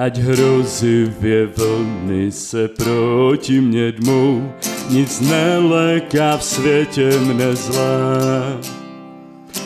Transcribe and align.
Ať 0.00 0.18
hrozivě 0.18 1.46
vlny 1.46 2.32
se 2.32 2.68
proti 2.68 3.60
mě 3.60 3.92
dmou, 3.92 4.52
nic 4.90 5.20
neléká 5.20 6.36
v 6.36 6.44
světě 6.44 7.10
mne 7.20 7.56
zlé. 7.56 8.58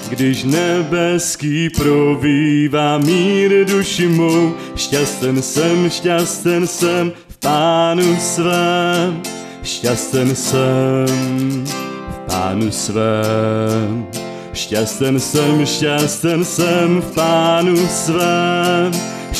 Když 0.08 0.44
nebeský 0.44 1.70
provívá 1.70 2.98
mír 2.98 3.64
duši 3.64 4.08
mou, 4.08 4.54
šťasten 4.76 5.42
jsem, 5.42 5.90
šťasten 5.90 6.66
jsem 6.66 7.12
v 7.28 7.36
pánu 7.36 8.16
svém, 8.20 9.22
šťasten 9.62 10.34
jsem 10.34 11.64
v 12.10 12.18
pánu 12.26 12.70
svém. 12.70 14.06
Šťasten 14.52 15.20
jsem, 15.20 15.66
šťasten 15.66 16.44
jsem 16.44 17.02
v 17.02 17.14
pánu 17.14 17.76
svém, 17.88 18.92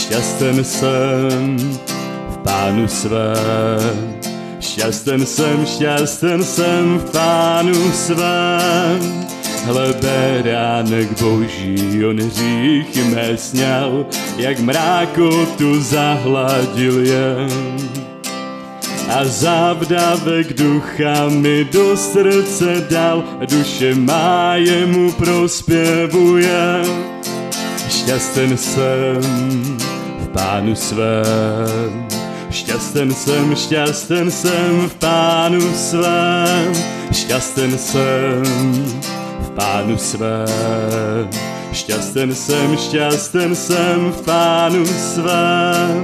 šťasten 0.04 0.64
jsem 0.64 1.56
v 2.28 2.36
pánu 2.44 2.88
svém. 2.88 4.14
Šťasten 4.60 5.26
jsem, 5.26 5.66
šťasten 5.66 6.44
jsem 6.44 6.98
v 6.98 7.10
pánu 7.10 7.92
svém. 7.92 9.24
Hle 9.64 9.92
beránek 9.92 11.22
boží, 11.22 12.04
on 12.04 12.20
hříchy 12.20 13.04
mé 13.14 13.36
sněl, 13.36 14.06
jak 14.36 14.60
mrákotu 14.60 15.80
zahladil 15.80 17.06
jen. 17.06 17.76
A 19.08 19.24
závdavek 19.24 20.52
ducha 20.52 21.28
mi 21.28 21.64
do 21.64 21.96
srdce 21.96 22.86
dal, 22.90 23.24
duše 23.50 23.94
má 23.94 24.54
jemu 24.56 25.12
prospěvuje. 25.12 26.82
Šťasten 27.88 28.56
jsem 28.56 29.93
pánu 30.34 30.74
svém, 30.74 32.06
šťasten 32.50 33.14
jsem, 33.14 33.56
šťasten 33.56 34.30
jsem 34.30 34.88
v 34.88 34.94
pánu 34.94 35.60
svém, 35.74 36.72
šťasten 37.12 37.78
jsem 37.78 38.42
v 39.40 39.50
pánu 39.50 39.98
svém. 39.98 41.30
Šťasten 41.72 42.34
jsem, 42.34 42.76
šťasten 42.76 43.54
jsem 43.54 44.12
v 44.12 44.22
pánu 44.24 44.86
svém. 44.86 46.02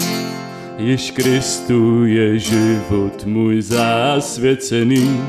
Již 0.78 1.10
Kristu 1.10 2.04
je 2.04 2.38
život 2.38 3.24
můj 3.26 3.62
zasvěcený, 3.62 5.20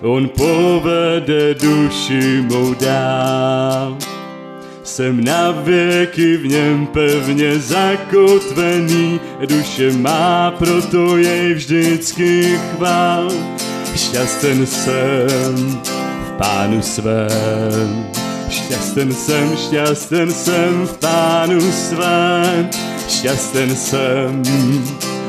on 0.00 0.28
povede 0.28 1.54
duši 1.54 2.44
mou 2.50 2.74
dál. 2.74 3.96
Jsem 4.84 5.24
na 5.24 5.50
věky 5.50 6.36
v 6.36 6.46
něm 6.46 6.86
pevně 6.86 7.58
zakotvený, 7.58 9.20
duše 9.48 9.92
má, 9.92 10.50
proto 10.50 11.16
jej 11.16 11.54
vždycky 11.54 12.58
chvál. 12.70 13.28
Šťasten 13.96 14.66
jsem 14.66 15.80
v 16.26 16.32
pánu 16.38 16.82
svém, 16.82 18.06
šťasten 18.48 19.14
jsem, 19.14 19.56
šťasten 19.56 20.32
jsem 20.32 20.86
v 20.86 20.98
pánu 20.98 21.72
svém, 21.72 22.70
šťasten 23.08 23.76
jsem 23.76 24.42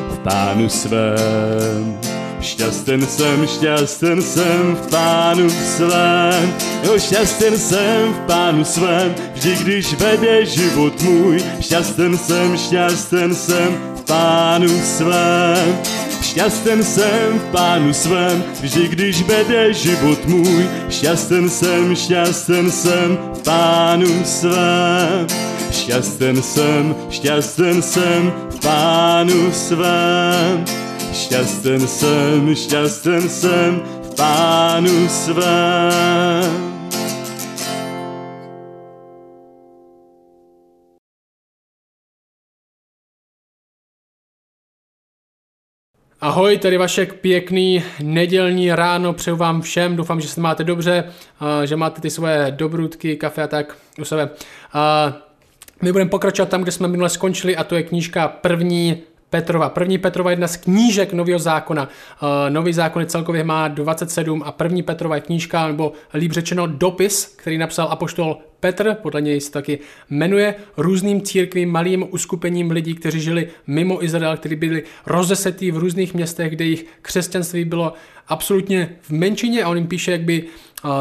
v 0.09 0.19
pánu 0.23 0.69
svém. 0.69 1.99
Šťasten 2.43 3.07
jsem, 3.07 3.47
šťasten 3.47 4.21
jsem 4.21 4.75
v 4.75 4.89
pánu 4.89 5.49
svém, 5.49 6.53
jo, 6.83 6.99
šťasten 6.99 7.57
jsem 7.57 8.13
v 8.13 8.19
pánu 8.27 8.65
svém, 8.65 9.15
vždy 9.33 9.55
když 9.55 9.93
vede 9.93 10.45
život 10.45 11.01
můj, 11.01 11.43
šťasten 11.59 12.17
jsem, 12.17 12.57
šťasten 12.57 13.35
jsem 13.35 13.77
v 13.95 14.01
pánu 14.01 14.81
svém. 14.83 15.79
Šťasten 16.21 16.83
jsem 16.83 17.39
v 17.39 17.51
pánu 17.51 17.93
svém, 17.93 18.43
vždy 18.61 18.87
když 18.87 19.21
vede 19.21 19.73
život 19.73 20.25
můj, 20.25 20.69
šťasten 20.89 21.49
jsem, 21.49 21.95
šťasten 21.95 22.71
jsem 22.71 23.17
v 23.33 23.43
pánu 23.43 24.23
svém. 24.25 25.27
Šťasten 25.71 26.41
jsem, 26.41 26.95
šťasten 27.09 27.81
jsem 27.81 28.33
v 28.49 28.59
pánu 28.59 29.51
svém. 29.51 30.82
Šťasten 31.13 31.87
jsem, 31.87 32.55
šťasten 32.55 33.29
jsem 33.29 33.79
v 33.79 34.15
pánu 34.15 35.09
svém. 35.09 36.73
Ahoj, 46.21 46.57
tady 46.57 46.77
Vašek, 46.77 47.13
pěkný 47.13 47.83
nedělní 48.03 48.71
ráno, 48.71 49.13
přeju 49.13 49.37
vám 49.37 49.61
všem, 49.61 49.95
doufám, 49.95 50.21
že 50.21 50.27
se 50.27 50.41
máte 50.41 50.63
dobře, 50.63 51.13
že 51.65 51.75
máte 51.75 52.01
ty 52.01 52.09
svoje 52.09 52.47
dobrutky, 52.51 53.15
kafe 53.15 53.43
a 53.43 53.47
tak 53.47 53.77
u 53.99 54.05
sebe. 54.05 54.29
My 55.81 55.91
budeme 55.91 56.09
pokračovat 56.09 56.49
tam, 56.49 56.61
kde 56.61 56.71
jsme 56.71 56.87
minule 56.87 57.09
skončili 57.09 57.57
a 57.57 57.63
to 57.63 57.75
je 57.75 57.83
knížka 57.83 58.27
první 58.27 59.03
Petrova. 59.33 59.69
První 59.69 59.97
Petrova 59.97 60.29
je 60.29 60.33
jedna 60.33 60.47
z 60.47 60.57
knížek 60.57 61.13
Nového 61.13 61.39
zákona. 61.39 61.83
Uh, 61.83 62.29
Nový 62.49 62.73
zákon 62.73 63.01
je 63.01 63.05
celkově 63.05 63.43
má 63.43 63.67
27 63.67 64.43
a 64.45 64.51
první 64.51 64.83
Petrova 64.83 65.15
je 65.15 65.21
knížka, 65.21 65.67
nebo 65.67 65.93
líp 66.13 66.31
řečeno 66.31 66.67
dopis, 66.67 67.25
který 67.35 67.57
napsal 67.57 67.87
apoštol 67.91 68.37
Petr, 68.59 68.97
podle 69.01 69.21
něj 69.21 69.41
se 69.41 69.51
taky 69.51 69.79
jmenuje, 70.09 70.55
různým 70.77 71.21
církvím, 71.21 71.71
malým 71.71 72.05
uskupením 72.09 72.71
lidí, 72.71 72.95
kteří 72.95 73.21
žili 73.21 73.47
mimo 73.67 74.03
Izrael, 74.03 74.37
kteří 74.37 74.55
byli 74.55 74.83
rozesetí 75.05 75.71
v 75.71 75.77
různých 75.77 76.13
městech, 76.13 76.51
kde 76.51 76.65
jejich 76.65 76.85
křesťanství 77.01 77.65
bylo 77.65 77.93
absolutně 78.27 78.95
v 79.01 79.11
menšině 79.11 79.63
a 79.63 79.69
on 79.69 79.77
jim 79.77 79.87
píše, 79.87 80.11
jak 80.11 80.21
by 80.21 80.43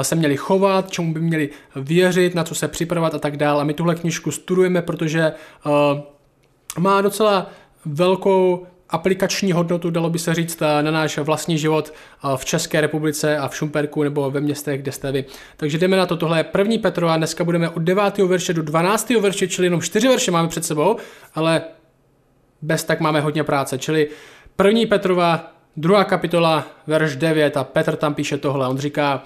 se 0.02 0.14
měli 0.16 0.36
chovat, 0.36 0.90
čemu 0.90 1.12
by 1.12 1.20
měli 1.20 1.48
věřit, 1.76 2.34
na 2.34 2.44
co 2.44 2.54
se 2.54 2.68
připravovat 2.68 3.14
a 3.14 3.18
tak 3.18 3.36
dále. 3.36 3.60
A 3.60 3.64
my 3.64 3.74
tuhle 3.74 3.94
knižku 3.94 4.30
studujeme, 4.30 4.82
protože 4.82 5.32
má 6.78 7.00
docela 7.00 7.50
velkou 7.84 8.66
aplikační 8.88 9.52
hodnotu, 9.52 9.90
dalo 9.90 10.10
by 10.10 10.18
se 10.18 10.34
říct, 10.34 10.60
na 10.60 10.90
náš 10.90 11.18
vlastní 11.18 11.58
život 11.58 11.92
v 12.36 12.44
České 12.44 12.80
republice 12.80 13.38
a 13.38 13.48
v 13.48 13.56
Šumperku 13.56 14.02
nebo 14.02 14.30
ve 14.30 14.40
městech, 14.40 14.82
kde 14.82 14.92
jste 14.92 15.12
vy. 15.12 15.24
Takže 15.56 15.78
jdeme 15.78 15.96
na 15.96 16.06
to. 16.06 16.16
Tohle 16.16 16.38
je 16.38 16.44
první 16.44 16.78
Petrova. 16.78 17.16
Dneska 17.16 17.44
budeme 17.44 17.68
od 17.68 17.82
9. 17.82 18.18
verše 18.18 18.54
do 18.54 18.62
12. 18.62 19.10
verše, 19.10 19.48
čili 19.48 19.66
jenom 19.66 19.80
4 19.80 20.08
verše 20.08 20.30
máme 20.30 20.48
před 20.48 20.64
sebou, 20.64 20.96
ale 21.34 21.62
bez 22.62 22.84
tak 22.84 23.00
máme 23.00 23.20
hodně 23.20 23.44
práce. 23.44 23.78
Čili 23.78 24.08
první 24.56 24.86
Petrova, 24.86 25.52
druhá 25.76 26.04
kapitola, 26.04 26.66
verš 26.86 27.16
9 27.16 27.56
a 27.56 27.64
Petr 27.64 27.96
tam 27.96 28.14
píše 28.14 28.38
tohle. 28.38 28.68
On 28.68 28.78
říká, 28.78 29.24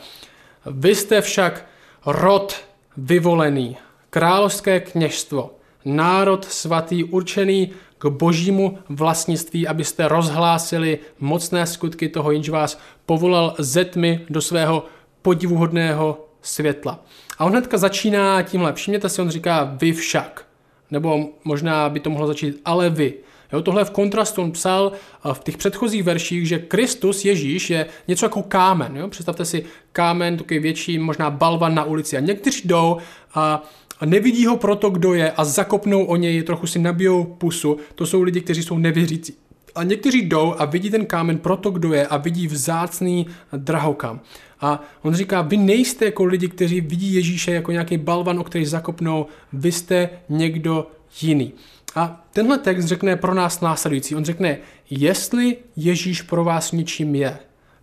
vy 0.66 0.94
jste 0.94 1.20
však 1.20 1.66
rod 2.06 2.56
vyvolený, 2.96 3.76
královské 4.10 4.80
kněžstvo, 4.80 5.50
národ 5.84 6.44
svatý 6.44 7.04
určený 7.04 7.72
k 7.98 8.06
božímu 8.06 8.78
vlastnictví, 8.88 9.68
abyste 9.68 10.08
rozhlásili 10.08 10.98
mocné 11.20 11.66
skutky 11.66 12.08
toho, 12.08 12.30
jenž 12.30 12.48
vás 12.48 12.80
povolal 13.06 13.54
ze 13.58 13.84
tmy 13.84 14.26
do 14.30 14.40
svého 14.40 14.84
podivuhodného 15.22 16.28
světla. 16.42 17.04
A 17.38 17.44
on 17.44 17.52
hnedka 17.52 17.78
začíná 17.78 18.42
tímhle. 18.42 18.72
Všimněte 18.72 19.08
si, 19.08 19.22
on 19.22 19.30
říká 19.30 19.76
vy 19.80 19.92
však. 19.92 20.46
Nebo 20.90 21.28
možná 21.44 21.88
by 21.88 22.00
to 22.00 22.10
mohlo 22.10 22.26
začít 22.26 22.60
ale 22.64 22.90
vy. 22.90 23.14
Jo, 23.52 23.62
tohle 23.62 23.84
v 23.84 23.90
kontrastu 23.90 24.42
on 24.42 24.52
psal 24.52 24.92
v 25.32 25.38
těch 25.38 25.56
předchozích 25.56 26.02
verších, 26.02 26.48
že 26.48 26.58
Kristus 26.58 27.24
Ježíš 27.24 27.70
je 27.70 27.86
něco 28.08 28.26
jako 28.26 28.42
kámen. 28.42 28.96
Jo? 28.96 29.08
Představte 29.08 29.44
si 29.44 29.64
kámen, 29.92 30.36
takový 30.36 30.60
větší, 30.60 30.98
možná 30.98 31.30
balvan 31.30 31.74
na 31.74 31.84
ulici. 31.84 32.16
A 32.16 32.20
někteří 32.20 32.62
jdou 32.64 32.96
a 33.34 33.62
a 34.00 34.06
nevidí 34.06 34.46
ho 34.46 34.56
proto, 34.56 34.90
kdo 34.90 35.14
je 35.14 35.30
a 35.30 35.44
zakopnou 35.44 36.04
o 36.04 36.16
něj, 36.16 36.42
trochu 36.42 36.66
si 36.66 36.78
nabijou 36.78 37.24
pusu, 37.24 37.76
to 37.94 38.06
jsou 38.06 38.22
lidi, 38.22 38.40
kteří 38.40 38.62
jsou 38.62 38.78
nevěřící. 38.78 39.34
A 39.74 39.82
někteří 39.82 40.22
jdou 40.22 40.54
a 40.58 40.64
vidí 40.64 40.90
ten 40.90 41.06
kámen 41.06 41.38
proto, 41.38 41.70
kdo 41.70 41.92
je 41.92 42.06
a 42.06 42.16
vidí 42.16 42.46
vzácný 42.46 43.26
drahokam. 43.56 44.20
A 44.60 44.82
on 45.02 45.14
říká, 45.14 45.42
vy 45.42 45.56
nejste 45.56 46.04
jako 46.04 46.24
lidi, 46.24 46.48
kteří 46.48 46.80
vidí 46.80 47.14
Ježíše 47.14 47.52
jako 47.52 47.72
nějaký 47.72 47.98
balvan, 47.98 48.38
o 48.38 48.44
který 48.44 48.64
zakopnou, 48.66 49.26
vy 49.52 49.72
jste 49.72 50.10
někdo 50.28 50.90
jiný. 51.20 51.52
A 51.94 52.26
tenhle 52.32 52.58
text 52.58 52.84
řekne 52.84 53.16
pro 53.16 53.34
nás 53.34 53.60
následující. 53.60 54.14
On 54.14 54.24
řekne, 54.24 54.58
jestli 54.90 55.56
Ježíš 55.76 56.22
pro 56.22 56.44
vás 56.44 56.72
něčím 56.72 57.14
je, 57.14 57.38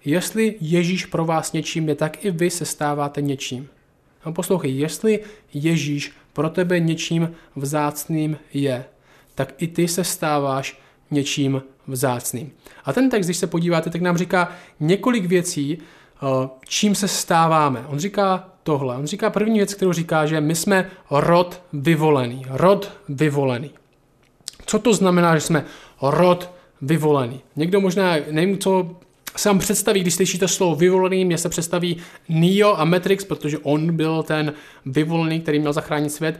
jestli 0.06 0.56
Ježíš 0.62 1.06
pro 1.06 1.26
vás 1.26 1.54
něčím 1.54 1.90
je, 1.90 1.96
tak 1.96 2.26
i 2.26 2.32
vy 2.32 2.50
se 2.50 2.66
stáváte 2.66 3.22
něčím. 3.22 3.70
No 4.26 4.34
poslouchej, 4.34 4.78
jestli 4.78 5.20
Ježíš 5.54 6.12
pro 6.34 6.50
tebe 6.50 6.80
něčím 6.80 7.32
vzácným 7.56 8.38
je, 8.54 8.86
tak 9.36 9.54
i 9.58 9.68
ty 9.68 9.88
se 9.88 10.04
stáváš 10.04 10.80
něčím 11.12 11.64
vzácným. 11.88 12.52
A 12.86 12.94
ten 12.94 13.10
text, 13.10 13.28
když 13.28 13.38
se 13.38 13.48
podíváte, 13.48 13.90
tak 13.90 14.02
nám 14.02 14.18
říká 14.18 14.52
několik 14.80 15.26
věcí, 15.26 15.78
eh, 15.78 16.50
čím 16.66 16.96
se 16.96 17.08
stáváme. 17.08 17.86
On 17.88 18.00
říká 18.00 18.50
tohle. 18.64 18.98
On 18.98 19.06
říká 19.06 19.30
první 19.30 19.60
věc, 19.60 19.74
kterou 19.74 19.94
říká, 19.94 20.26
že 20.26 20.42
my 20.42 20.56
jsme 20.56 20.90
rod 21.12 21.62
vyvolený. 21.74 22.46
Rod 22.50 22.92
vyvolený. 23.10 23.72
Co 24.66 24.80
to 24.80 24.94
znamená, 24.94 25.36
že 25.36 25.42
jsme 25.42 25.66
rod 26.02 26.52
vyvolený? 26.82 27.42
Někdo 27.56 27.82
možná, 27.82 28.16
nevím, 28.32 28.58
co 28.58 28.96
se 29.36 29.50
vám 29.50 29.60
představí, 29.60 30.02
když 30.02 30.14
slyšíte 30.14 30.48
slovo 30.48 30.76
vyvolený, 30.76 31.26
mě 31.26 31.38
se 31.38 31.50
představí 31.50 31.98
Neo 32.30 32.76
a 32.76 32.86
Matrix, 32.86 33.26
protože 33.26 33.58
on 33.58 33.96
byl 33.96 34.24
ten 34.24 34.54
vyvolený, 34.86 35.42
který 35.42 35.60
měl 35.60 35.74
zachránit 35.74 36.10
svět 36.10 36.40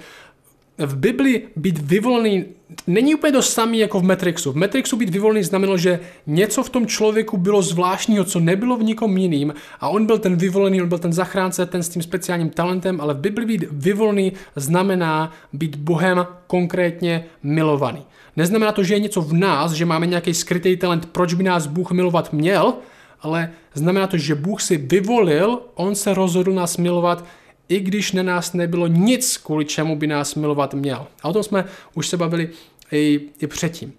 v 0.78 0.98
Bibli 0.98 1.42
být 1.56 1.80
vyvolený 1.80 2.46
není 2.88 3.16
úplně 3.16 3.34
to 3.34 3.42
samé 3.42 3.78
jako 3.78 4.00
v 4.00 4.04
Matrixu. 4.04 4.52
V 4.52 4.56
Matrixu 4.56 4.98
být 4.98 5.10
vyvolený 5.10 5.44
znamenalo, 5.44 5.78
že 5.78 6.00
něco 6.28 6.64
v 6.64 6.70
tom 6.70 6.88
člověku 6.88 7.38
bylo 7.38 7.62
zvláštního, 7.62 8.24
co 8.24 8.40
nebylo 8.40 8.78
v 8.78 8.84
nikom 8.84 9.18
jiným 9.18 9.54
a 9.80 9.90
on 9.90 10.06
byl 10.06 10.20
ten 10.20 10.36
vyvolený, 10.36 10.82
on 10.82 10.90
byl 10.90 10.98
ten 10.98 11.14
zachránce, 11.14 11.66
ten 11.66 11.84
s 11.84 11.90
tím 11.90 12.02
speciálním 12.02 12.50
talentem, 12.50 13.02
ale 13.02 13.14
v 13.14 13.18
Bibli 13.18 13.46
být 13.46 13.66
vyvolený 13.72 14.34
znamená 14.56 15.32
být 15.54 15.76
Bohem 15.76 16.26
konkrétně 16.48 17.26
milovaný. 17.44 18.04
Neznamená 18.36 18.72
to, 18.72 18.84
že 18.84 18.94
je 18.94 19.00
něco 19.00 19.22
v 19.22 19.34
nás, 19.34 19.72
že 19.72 19.86
máme 19.86 20.08
nějaký 20.08 20.34
skrytý 20.34 20.78
talent, 20.78 21.06
proč 21.06 21.34
by 21.34 21.44
nás 21.44 21.68
Bůh 21.68 21.92
milovat 21.92 22.34
měl, 22.34 22.74
ale 23.22 23.52
znamená 23.74 24.08
to, 24.08 24.18
že 24.18 24.36
Bůh 24.36 24.62
si 24.62 24.78
vyvolil, 24.78 25.60
on 25.76 25.96
se 25.96 26.14
rozhodl 26.14 26.54
nás 26.54 26.78
milovat 26.78 27.26
i 27.70 27.80
když 27.80 28.12
na 28.12 28.24
nás 28.24 28.54
nebylo 28.54 28.88
nic, 28.88 29.38
kvůli 29.38 29.66
čemu 29.66 29.96
by 29.96 30.08
nás 30.08 30.36
milovat 30.36 30.74
měl. 30.74 31.08
A 31.24 31.30
o 31.30 31.34
tom 31.34 31.44
jsme 31.44 31.66
už 31.94 32.08
se 32.08 32.18
bavili 32.18 32.50
i, 32.92 33.22
i 33.40 33.48
předtím. 33.48 33.94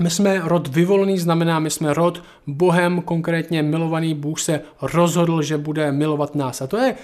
My 0.00 0.10
jsme 0.10 0.40
rod 0.44 0.68
vyvolený, 0.68 1.18
znamená, 1.18 1.58
my 1.58 1.70
jsme 1.70 1.94
rod 1.94 2.22
Bohem 2.46 3.02
konkrétně 3.02 3.62
milovaný. 3.62 4.14
Bůh 4.14 4.40
se 4.40 4.60
rozhodl, 4.82 5.42
že 5.42 5.58
bude 5.58 5.92
milovat 5.92 6.34
nás. 6.34 6.62
A 6.62 6.66
to 6.66 6.76
je 6.76 6.94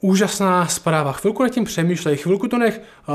úžasná 0.00 0.66
zpráva. 0.66 1.12
Chvilku 1.12 1.42
nad 1.42 1.48
tím 1.48 1.64
přemýšlej, 1.64 2.16
chvilku 2.16 2.48
to 2.48 2.58
nech 2.58 2.80
uh, 3.08 3.14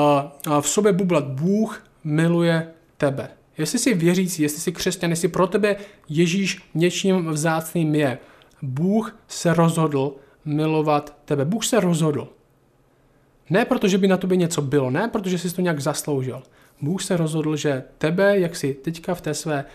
uh, 0.53 0.61
v 0.61 0.69
sobě 0.69 0.93
bublat. 0.93 1.23
Bůh 1.27 1.83
miluje 2.03 2.67
tebe. 2.97 3.29
Jestli 3.57 3.79
jsi 3.79 3.93
věřící, 3.93 4.43
jestli 4.43 4.61
jsi 4.61 4.71
křesťan, 4.71 5.09
jestli 5.09 5.27
pro 5.27 5.47
tebe 5.47 5.75
Ježíš 6.09 6.61
něčím 6.73 7.29
vzácným 7.31 7.95
je, 7.95 8.17
Bůh 8.61 9.19
se 9.27 9.53
rozhodl, 9.53 10.15
milovat 10.45 11.17
tebe. 11.25 11.45
Bůh 11.45 11.65
se 11.65 11.79
rozhodl. 11.79 12.29
Ne 13.49 13.65
proto, 13.65 13.87
že 13.87 13.97
by 13.97 14.07
na 14.07 14.17
tobě 14.17 14.37
něco 14.37 14.61
bylo, 14.61 14.89
ne 14.89 15.07
protože 15.07 15.37
jsi 15.37 15.55
to 15.55 15.61
nějak 15.61 15.79
zasloužil. 15.79 16.43
Bůh 16.81 17.03
se 17.03 17.17
rozhodl, 17.17 17.55
že 17.55 17.83
tebe, 17.97 18.39
jak 18.39 18.55
jsi 18.55 18.73
teďka 18.73 19.15
v 19.15 19.21
té 19.21 19.33
své 19.33 19.65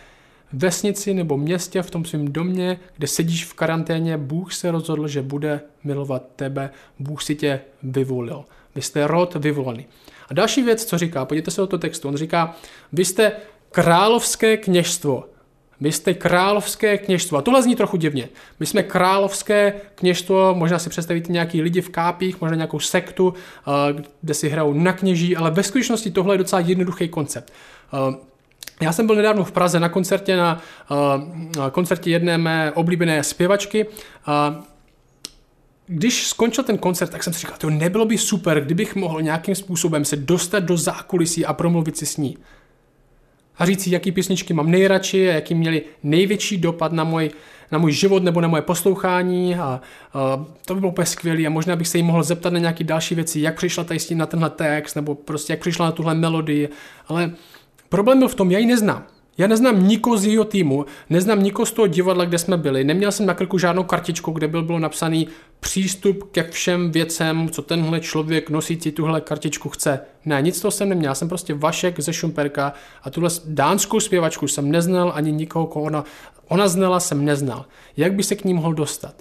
vesnici 0.52 1.14
nebo 1.14 1.36
městě, 1.36 1.82
v 1.82 1.90
tom 1.90 2.04
svém 2.04 2.32
domě, 2.32 2.80
kde 2.96 3.06
sedíš 3.06 3.44
v 3.44 3.54
karanténě, 3.54 4.16
Bůh 4.16 4.52
se 4.52 4.70
rozhodl, 4.70 5.08
že 5.08 5.22
bude 5.22 5.60
milovat 5.84 6.22
tebe, 6.36 6.70
Bůh 6.98 7.22
si 7.22 7.34
tě 7.34 7.60
vyvolil. 7.82 8.44
Vy 8.74 8.82
jste 8.82 9.06
rod 9.06 9.34
vyvolený. 9.34 9.86
A 10.30 10.34
další 10.34 10.62
věc, 10.62 10.84
co 10.84 10.98
říká, 10.98 11.24
podívejte 11.24 11.50
se 11.50 11.60
do 11.60 11.66
toho 11.66 11.80
textu, 11.80 12.08
on 12.08 12.16
říká, 12.16 12.56
vy 12.92 13.04
jste 13.04 13.32
královské 13.70 14.56
kněžstvo, 14.56 15.24
vy 15.80 15.92
jste 15.92 16.14
královské 16.14 16.98
kněžstvo. 16.98 17.38
A 17.38 17.42
tohle 17.42 17.62
zní 17.62 17.76
trochu 17.76 17.96
divně. 17.96 18.28
My 18.60 18.66
jsme 18.66 18.82
královské 18.82 19.72
kněžstvo, 19.94 20.54
možná 20.54 20.78
si 20.78 20.90
představíte 20.90 21.32
nějaký 21.32 21.62
lidi 21.62 21.80
v 21.80 21.88
kápích, 21.88 22.40
možná 22.40 22.56
nějakou 22.56 22.80
sektu, 22.80 23.34
eh, 23.34 24.02
kde 24.20 24.34
si 24.34 24.48
hrajou 24.48 24.72
na 24.72 24.92
kněží, 24.92 25.36
ale 25.36 25.50
ve 25.50 25.62
skutečnosti 25.62 26.10
tohle 26.10 26.34
je 26.34 26.38
docela 26.38 26.60
jednoduchý 26.60 27.08
koncept. 27.08 27.52
Eh, 27.92 28.32
já 28.80 28.92
jsem 28.92 29.06
byl 29.06 29.16
nedávno 29.16 29.44
v 29.44 29.52
Praze 29.52 29.80
na 29.80 29.88
koncertě, 29.88 30.36
na 30.36 30.62
uh, 30.90 31.68
koncertě 31.70 32.10
jedné 32.10 32.38
mé 32.38 32.72
oblíbené 32.72 33.24
zpěvačky. 33.24 33.86
Když 35.92 36.26
skončil 36.26 36.64
ten 36.64 36.78
koncert, 36.78 37.10
tak 37.10 37.22
jsem 37.22 37.32
si 37.32 37.40
říkal, 37.40 37.56
to 37.58 37.70
nebylo 37.70 38.04
by 38.04 38.18
super, 38.18 38.60
kdybych 38.60 38.96
mohl 38.96 39.22
nějakým 39.22 39.54
způsobem 39.54 40.04
se 40.04 40.16
dostat 40.16 40.60
do 40.60 40.76
zákulisí 40.76 41.46
a 41.46 41.52
promluvit 41.52 41.96
si 41.96 42.06
s 42.06 42.16
ní. 42.16 42.36
A 43.58 43.66
říct 43.66 43.82
si, 43.82 43.90
jaký 43.90 44.12
písničky 44.12 44.54
mám 44.54 44.70
nejradši 44.70 45.30
a 45.30 45.32
jaký 45.32 45.54
měli 45.54 45.82
největší 46.02 46.58
dopad 46.58 46.92
na 46.92 47.04
můj, 47.04 47.30
na 47.72 47.78
můj 47.78 47.92
život 47.92 48.22
nebo 48.22 48.40
na 48.40 48.48
moje 48.48 48.62
poslouchání. 48.62 49.54
A, 49.54 49.80
a 50.14 50.46
to 50.66 50.74
by 50.74 50.80
bylo 50.80 50.92
úplně 50.92 51.06
skvělé 51.06 51.46
a 51.46 51.50
možná 51.50 51.76
bych 51.76 51.88
se 51.88 51.98
jí 51.98 52.02
mohl 52.02 52.22
zeptat 52.22 52.52
na 52.52 52.58
nějaké 52.58 52.84
další 52.84 53.14
věci, 53.14 53.40
jak 53.40 53.56
přišla 53.56 53.84
tím 53.98 54.18
na 54.18 54.26
tenhle 54.26 54.50
text 54.50 54.94
nebo 54.94 55.14
prostě 55.14 55.52
jak 55.52 55.60
přišla 55.60 55.86
na 55.86 55.92
tuhle 55.92 56.14
melodii, 56.14 56.68
ale 57.08 57.32
problém 57.88 58.18
byl 58.18 58.28
v 58.28 58.34
tom, 58.34 58.50
já 58.50 58.58
ji 58.58 58.66
neznám. 58.66 59.06
Já 59.38 59.46
neznám 59.46 59.88
nikoho 59.88 60.16
z 60.16 60.26
jeho 60.26 60.44
týmu, 60.44 60.86
neznám 61.10 61.42
nikoho 61.42 61.66
z 61.66 61.72
toho 61.72 61.86
divadla, 61.86 62.24
kde 62.24 62.38
jsme 62.38 62.56
byli, 62.56 62.84
neměl 62.84 63.12
jsem 63.12 63.26
na 63.26 63.34
krku 63.34 63.58
žádnou 63.58 63.84
kartičku, 63.84 64.30
kde 64.30 64.48
byl 64.48 64.62
bylo 64.62 64.78
napsaný 64.78 65.28
přístup 65.62 66.30
ke 66.32 66.50
všem 66.50 66.90
věcem, 66.90 67.48
co 67.50 67.62
tenhle 67.62 68.00
člověk 68.00 68.50
nosící 68.50 68.92
tuhle 68.92 69.20
kartičku 69.20 69.68
chce. 69.68 70.00
Ne, 70.24 70.42
nic 70.42 70.60
toho 70.60 70.72
jsem 70.72 70.88
neměl, 70.88 71.10
já 71.10 71.14
jsem 71.14 71.28
prostě 71.28 71.54
Vašek 71.54 72.00
ze 72.00 72.12
Šumperka 72.12 72.72
a 73.02 73.10
tuhle 73.10 73.30
dánskou 73.44 74.00
zpěvačku 74.00 74.48
jsem 74.48 74.70
neznal 74.70 75.12
ani 75.14 75.32
nikoho, 75.32 75.66
koho 75.66 75.84
ona, 75.84 76.04
ona 76.48 76.68
znala, 76.68 77.00
jsem 77.00 77.24
neznal. 77.24 77.64
Jak 77.96 78.14
by 78.14 78.22
se 78.22 78.36
k 78.36 78.44
ní 78.44 78.54
mohl 78.54 78.74
dostat? 78.74 79.14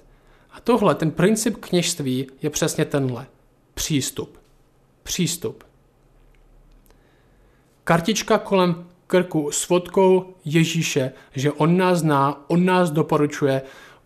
A 0.52 0.60
tohle, 0.60 0.94
ten 0.94 1.10
princip 1.10 1.56
kněžství 1.56 2.26
je 2.42 2.50
přesně 2.50 2.84
tenhle. 2.84 3.26
Přístup. 3.74 4.38
Přístup. 5.02 5.64
Kartička 7.84 8.38
kolem 8.38 8.84
krku 9.06 9.50
s 9.50 9.62
fotkou 9.62 10.34
Ježíše, 10.44 11.12
že 11.34 11.52
on 11.52 11.76
nás 11.76 11.98
zná, 11.98 12.44
on 12.48 12.64
nás 12.64 12.90
doporučuje, 12.90 13.62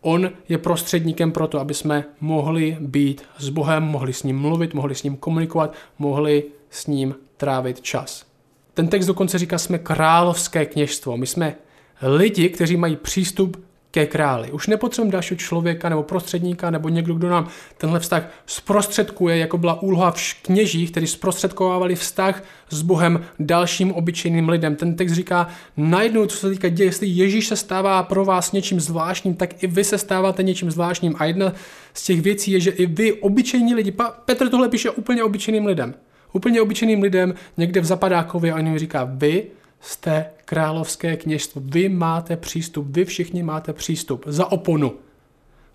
on 0.06 0.30
je 0.48 0.58
prostředníkem 0.58 1.32
pro 1.32 1.46
to, 1.46 1.60
aby 1.60 1.74
jsme 1.74 2.04
mohli 2.20 2.76
být 2.80 3.22
s 3.38 3.48
Bohem, 3.48 3.82
mohli 3.82 4.12
s 4.12 4.22
ním 4.22 4.38
mluvit, 4.38 4.74
mohli 4.74 4.94
s 4.94 5.02
ním 5.02 5.16
komunikovat, 5.16 5.74
mohli 5.98 6.44
s 6.70 6.86
ním 6.86 7.14
trávit 7.36 7.80
čas. 7.80 8.26
Ten 8.74 8.88
text 8.88 9.06
dokonce 9.06 9.38
říká, 9.38 9.58
jsme 9.58 9.78
královské 9.78 10.66
kněžstvo. 10.66 11.16
My 11.16 11.26
jsme 11.26 11.54
lidi, 12.02 12.48
kteří 12.48 12.76
mají 12.76 12.96
přístup 12.96 13.65
ke 13.96 14.06
králi. 14.06 14.50
Už 14.50 14.66
nepotřebujeme 14.66 15.12
dalšího 15.12 15.38
člověka 15.38 15.88
nebo 15.88 16.02
prostředníka 16.02 16.70
nebo 16.70 16.88
někdo, 16.88 17.14
kdo 17.14 17.30
nám 17.30 17.48
tenhle 17.78 18.00
vztah 18.00 18.28
zprostředkuje, 18.46 19.38
jako 19.38 19.58
byla 19.58 19.82
úloha 19.82 20.10
v 20.10 20.34
kněžích, 20.42 20.90
kteří 20.90 21.06
zprostředkovávali 21.06 21.94
vztah 21.94 22.42
s 22.70 22.82
Bohem 22.82 23.24
dalším 23.38 23.92
obyčejným 23.92 24.48
lidem. 24.48 24.76
Ten 24.76 24.96
text 24.96 25.12
říká, 25.12 25.48
najednou, 25.76 26.26
co 26.26 26.36
se 26.36 26.50
týká 26.50 26.68
děje, 26.68 26.88
jestli 26.88 27.06
Ježíš 27.06 27.46
se 27.46 27.56
stává 27.56 28.02
pro 28.02 28.24
vás 28.24 28.52
něčím 28.52 28.80
zvláštním, 28.80 29.34
tak 29.34 29.62
i 29.62 29.66
vy 29.66 29.84
se 29.84 29.98
stáváte 29.98 30.42
něčím 30.42 30.70
zvláštním. 30.70 31.14
A 31.18 31.24
jedna 31.24 31.52
z 31.94 32.04
těch 32.04 32.20
věcí 32.20 32.50
je, 32.52 32.60
že 32.60 32.70
i 32.70 32.86
vy, 32.86 33.12
obyčejní 33.12 33.74
lidi, 33.74 33.92
Petr 34.24 34.48
tohle 34.48 34.68
píše 34.68 34.90
úplně 34.90 35.24
obyčejným 35.24 35.66
lidem, 35.66 35.94
úplně 36.32 36.60
obyčejným 36.60 37.02
lidem 37.02 37.34
někde 37.56 37.80
v 37.80 37.84
Zapadákově 37.84 38.52
a 38.52 38.56
on 38.56 38.66
jim 38.66 38.78
říká, 38.78 39.08
vy 39.12 39.44
jste 39.80 40.26
královské 40.44 41.16
kněžstvo. 41.16 41.62
Vy 41.64 41.88
máte 41.88 42.36
přístup, 42.36 42.86
vy 42.90 43.04
všichni 43.04 43.42
máte 43.42 43.72
přístup 43.72 44.24
za 44.26 44.52
oponu. 44.52 44.94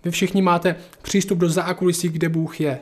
Vy 0.04 0.10
všichni 0.10 0.42
máte 0.42 0.76
přístup 1.02 1.38
do 1.38 1.48
zákulisí, 1.48 2.08
kde 2.08 2.28
Bůh 2.28 2.60
je. 2.60 2.78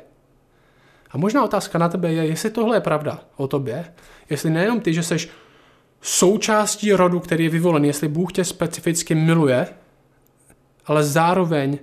A 1.11 1.19
možná 1.19 1.45
otázka 1.45 1.79
na 1.79 1.89
tebe 1.89 2.13
je, 2.13 2.27
jestli 2.27 2.51
tohle 2.51 2.77
je 2.77 2.81
pravda 2.81 3.21
o 3.37 3.49
tobě, 3.49 3.85
jestli 4.31 4.51
nejenom 4.51 4.81
ty, 4.81 4.95
že 4.95 5.03
jsi 5.03 5.17
součástí 6.01 6.93
rodu, 6.93 7.21
který 7.21 7.45
je 7.45 7.51
vyvolen, 7.51 7.85
jestli 7.85 8.09
Bůh 8.09 8.33
tě 8.33 8.45
specificky 8.45 9.15
miluje, 9.15 9.67
ale 10.87 11.05
zároveň 11.05 11.79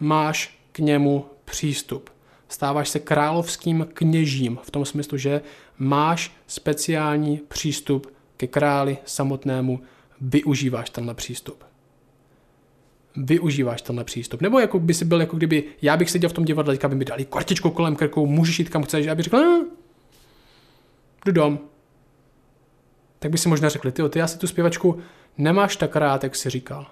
máš 0.00 0.58
k 0.72 0.78
němu 0.78 1.26
přístup. 1.44 2.10
Stáváš 2.48 2.88
se 2.88 2.98
královským 2.98 3.86
kněžím 3.94 4.58
v 4.62 4.70
tom 4.70 4.84
smyslu, 4.84 5.18
že 5.18 5.40
máš 5.78 6.32
speciální 6.46 7.40
přístup 7.48 8.15
ke 8.36 8.46
králi 8.46 8.98
samotnému, 9.04 9.80
využíváš 10.20 10.90
tenhle 10.90 11.14
přístup. 11.14 11.64
Využíváš 13.16 13.82
tenhle 13.82 14.04
přístup. 14.04 14.40
Nebo 14.40 14.60
jako 14.60 14.78
by 14.78 14.94
si 14.94 15.04
byl, 15.04 15.20
jako 15.20 15.36
kdyby 15.36 15.64
já 15.82 15.96
bych 15.96 16.10
seděl 16.10 16.30
v 16.30 16.32
tom 16.32 16.44
divadle, 16.44 16.74
teďka 16.74 16.88
by 16.88 16.94
mi 16.94 17.04
dali 17.04 17.24
kartičku 17.24 17.70
kolem 17.70 17.96
krku, 17.96 18.26
můžeš 18.26 18.58
jít 18.58 18.68
kam 18.68 18.82
chceš, 18.82 19.06
a 19.06 19.14
bych 19.14 19.24
řekl, 19.24 19.36
hm, 19.36 19.64
jdu 21.26 21.32
dom. 21.32 21.58
Tak 23.18 23.30
by 23.30 23.38
si 23.38 23.48
možná 23.48 23.68
řekli, 23.68 23.92
ty, 23.92 24.02
ty 24.08 24.22
asi 24.22 24.38
tu 24.38 24.46
zpěvačku 24.46 24.98
nemáš 25.38 25.76
tak 25.76 25.96
rád, 25.96 26.24
jak 26.24 26.36
jsi 26.36 26.50
říkal. 26.50 26.86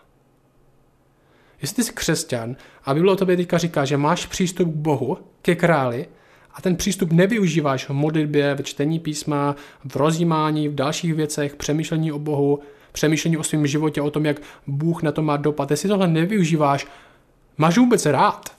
Jestli 1.62 1.84
jsi 1.84 1.92
křesťan 1.92 2.56
a 2.84 2.94
Bible 2.94 3.12
o 3.12 3.16
tobě 3.16 3.36
teďka 3.36 3.58
říká, 3.58 3.84
že 3.84 3.96
máš 3.96 4.26
přístup 4.26 4.68
k 4.68 4.76
Bohu, 4.76 5.18
ke 5.42 5.54
králi, 5.54 6.08
a 6.54 6.60
ten 6.60 6.76
přístup 6.76 7.12
nevyužíváš 7.12 7.84
v 7.84 7.90
modlitbě, 7.90 8.54
ve 8.54 8.62
čtení 8.62 8.98
písma, 8.98 9.56
v 9.84 9.96
rozjímání, 9.96 10.68
v 10.68 10.74
dalších 10.74 11.14
věcech, 11.14 11.56
přemýšlení 11.56 12.12
o 12.12 12.18
Bohu, 12.18 12.60
přemýšlení 12.92 13.36
o 13.36 13.42
svém 13.42 13.66
životě, 13.66 14.02
o 14.02 14.10
tom, 14.10 14.26
jak 14.26 14.40
Bůh 14.66 15.02
na 15.02 15.12
to 15.12 15.22
má 15.22 15.36
dopad. 15.36 15.70
Jestli 15.70 15.88
tohle 15.88 16.08
nevyužíváš, 16.08 16.86
máš 17.58 17.78
vůbec 17.78 18.06
rád. 18.06 18.56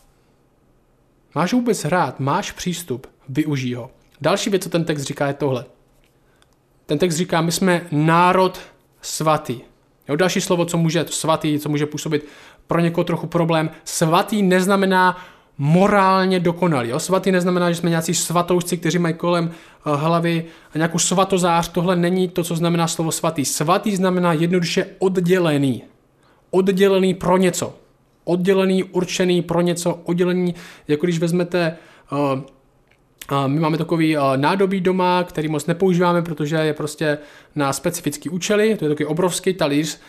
Máš 1.35 1.53
vůbec 1.53 1.85
rád, 1.85 2.19
máš 2.19 2.51
přístup, 2.51 3.07
využij 3.29 3.73
ho. 3.73 3.91
Další 4.21 4.49
věc, 4.49 4.63
co 4.63 4.69
ten 4.69 4.85
text 4.85 5.03
říká, 5.03 5.27
je 5.27 5.33
tohle. 5.33 5.65
Ten 6.85 6.97
text 6.97 7.15
říká, 7.15 7.41
my 7.41 7.51
jsme 7.51 7.87
národ 7.91 8.59
svatý. 9.01 9.61
Jo, 10.09 10.15
další 10.15 10.41
slovo, 10.41 10.65
co 10.65 10.77
může 10.77 11.05
svatý, 11.09 11.59
co 11.59 11.69
může 11.69 11.85
působit 11.85 12.25
pro 12.67 12.79
někoho 12.79 13.03
trochu 13.03 13.27
problém. 13.27 13.69
Svatý 13.83 14.43
neznamená 14.43 15.17
morálně 15.57 16.39
dokonalí. 16.39 16.89
Jo? 16.89 16.99
Svatý 16.99 17.31
neznamená, 17.31 17.71
že 17.71 17.75
jsme 17.75 17.89
nějací 17.89 18.13
svatoušci, 18.13 18.77
kteří 18.77 18.99
mají 18.99 19.13
kolem 19.13 19.45
uh, 19.85 19.93
hlavy 19.93 20.45
nějakou 20.75 20.99
svatozář. 20.99 21.67
Tohle 21.67 21.95
není 21.95 22.29
to, 22.29 22.43
co 22.43 22.55
znamená 22.55 22.87
slovo 22.87 23.11
svatý. 23.11 23.45
Svatý 23.45 23.95
znamená 23.95 24.33
jednoduše 24.33 24.85
oddělený. 24.99 25.83
Oddělený 26.51 27.13
pro 27.13 27.37
něco. 27.37 27.73
Oddělený, 28.23 28.83
určený 28.83 29.41
pro 29.41 29.61
něco, 29.61 29.99
oddělený, 30.05 30.55
jako 30.87 31.05
když 31.05 31.19
vezmete 31.19 31.77
uh, 32.11 32.39
my 33.47 33.59
máme 33.59 33.77
takový 33.77 34.17
nádobí 34.35 34.81
doma, 34.81 35.23
který 35.23 35.47
moc 35.47 35.65
nepoužíváme, 35.65 36.21
protože 36.21 36.55
je 36.55 36.73
prostě 36.73 37.17
na 37.55 37.73
specifický 37.73 38.29
účely. 38.29 38.75
To 38.75 38.85
je 38.85 38.89
takový 38.89 39.05
obrovský 39.05 39.53
talíř, 39.53 39.99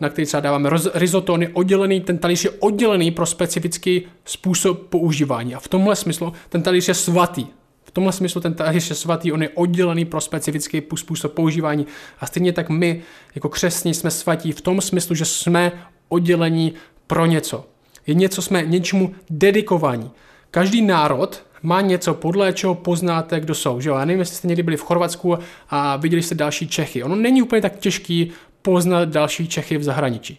na 0.00 0.08
který 0.08 0.26
třeba 0.26 0.40
dáváme 0.40 0.70
risotto, 0.94 1.34
on 1.34 1.42
je 1.42 1.48
oddělený, 1.48 2.00
ten 2.00 2.18
talíř 2.18 2.44
je 2.44 2.50
oddělený 2.50 3.10
pro 3.10 3.26
specifický 3.26 4.02
způsob 4.24 4.86
používání. 4.88 5.54
A 5.54 5.60
v 5.60 5.68
tomhle 5.68 5.96
smyslu 5.96 6.32
ten 6.48 6.62
talíř 6.62 6.88
je 6.88 6.94
svatý. 6.94 7.46
V 7.84 7.90
tomhle 7.90 8.12
smyslu 8.12 8.40
ten 8.40 8.54
talíř 8.54 8.90
je 8.90 8.96
svatý, 8.96 9.32
on 9.32 9.42
je 9.42 9.48
oddělený 9.48 10.04
pro 10.04 10.20
specifický 10.20 10.82
způsob 10.96 11.32
používání. 11.32 11.86
A 12.20 12.26
stejně 12.26 12.52
tak 12.52 12.68
my, 12.68 13.02
jako 13.34 13.48
křesní, 13.48 13.94
jsme 13.94 14.10
svatí 14.10 14.52
v 14.52 14.60
tom 14.60 14.80
smyslu, 14.80 15.14
že 15.14 15.24
jsme 15.24 15.72
oddělení 16.08 16.72
pro 17.06 17.26
něco. 17.26 17.64
Je 18.06 18.14
něco, 18.14 18.42
jsme 18.42 18.62
něčemu 18.66 19.14
dedikovaní. 19.30 20.10
Každý 20.50 20.82
národ 20.82 21.42
má 21.62 21.80
něco, 21.80 22.14
podle 22.14 22.52
čeho 22.52 22.74
poznáte, 22.74 23.40
kdo 23.40 23.54
jsou. 23.54 23.80
Že 23.80 23.88
jo? 23.88 23.94
Já 23.96 24.04
nevím, 24.04 24.20
jestli 24.20 24.36
jste 24.36 24.48
někdy 24.48 24.62
byli 24.62 24.76
v 24.76 24.82
Chorvatsku 24.82 25.38
a 25.70 25.96
viděli 25.96 26.22
jste 26.22 26.34
další 26.34 26.68
Čechy. 26.68 27.02
Ono 27.02 27.16
není 27.16 27.42
úplně 27.42 27.62
tak 27.62 27.76
těžký 27.78 28.30
poznat 28.72 29.08
další 29.08 29.48
Čechy 29.48 29.78
v 29.78 29.82
zahraničí. 29.82 30.38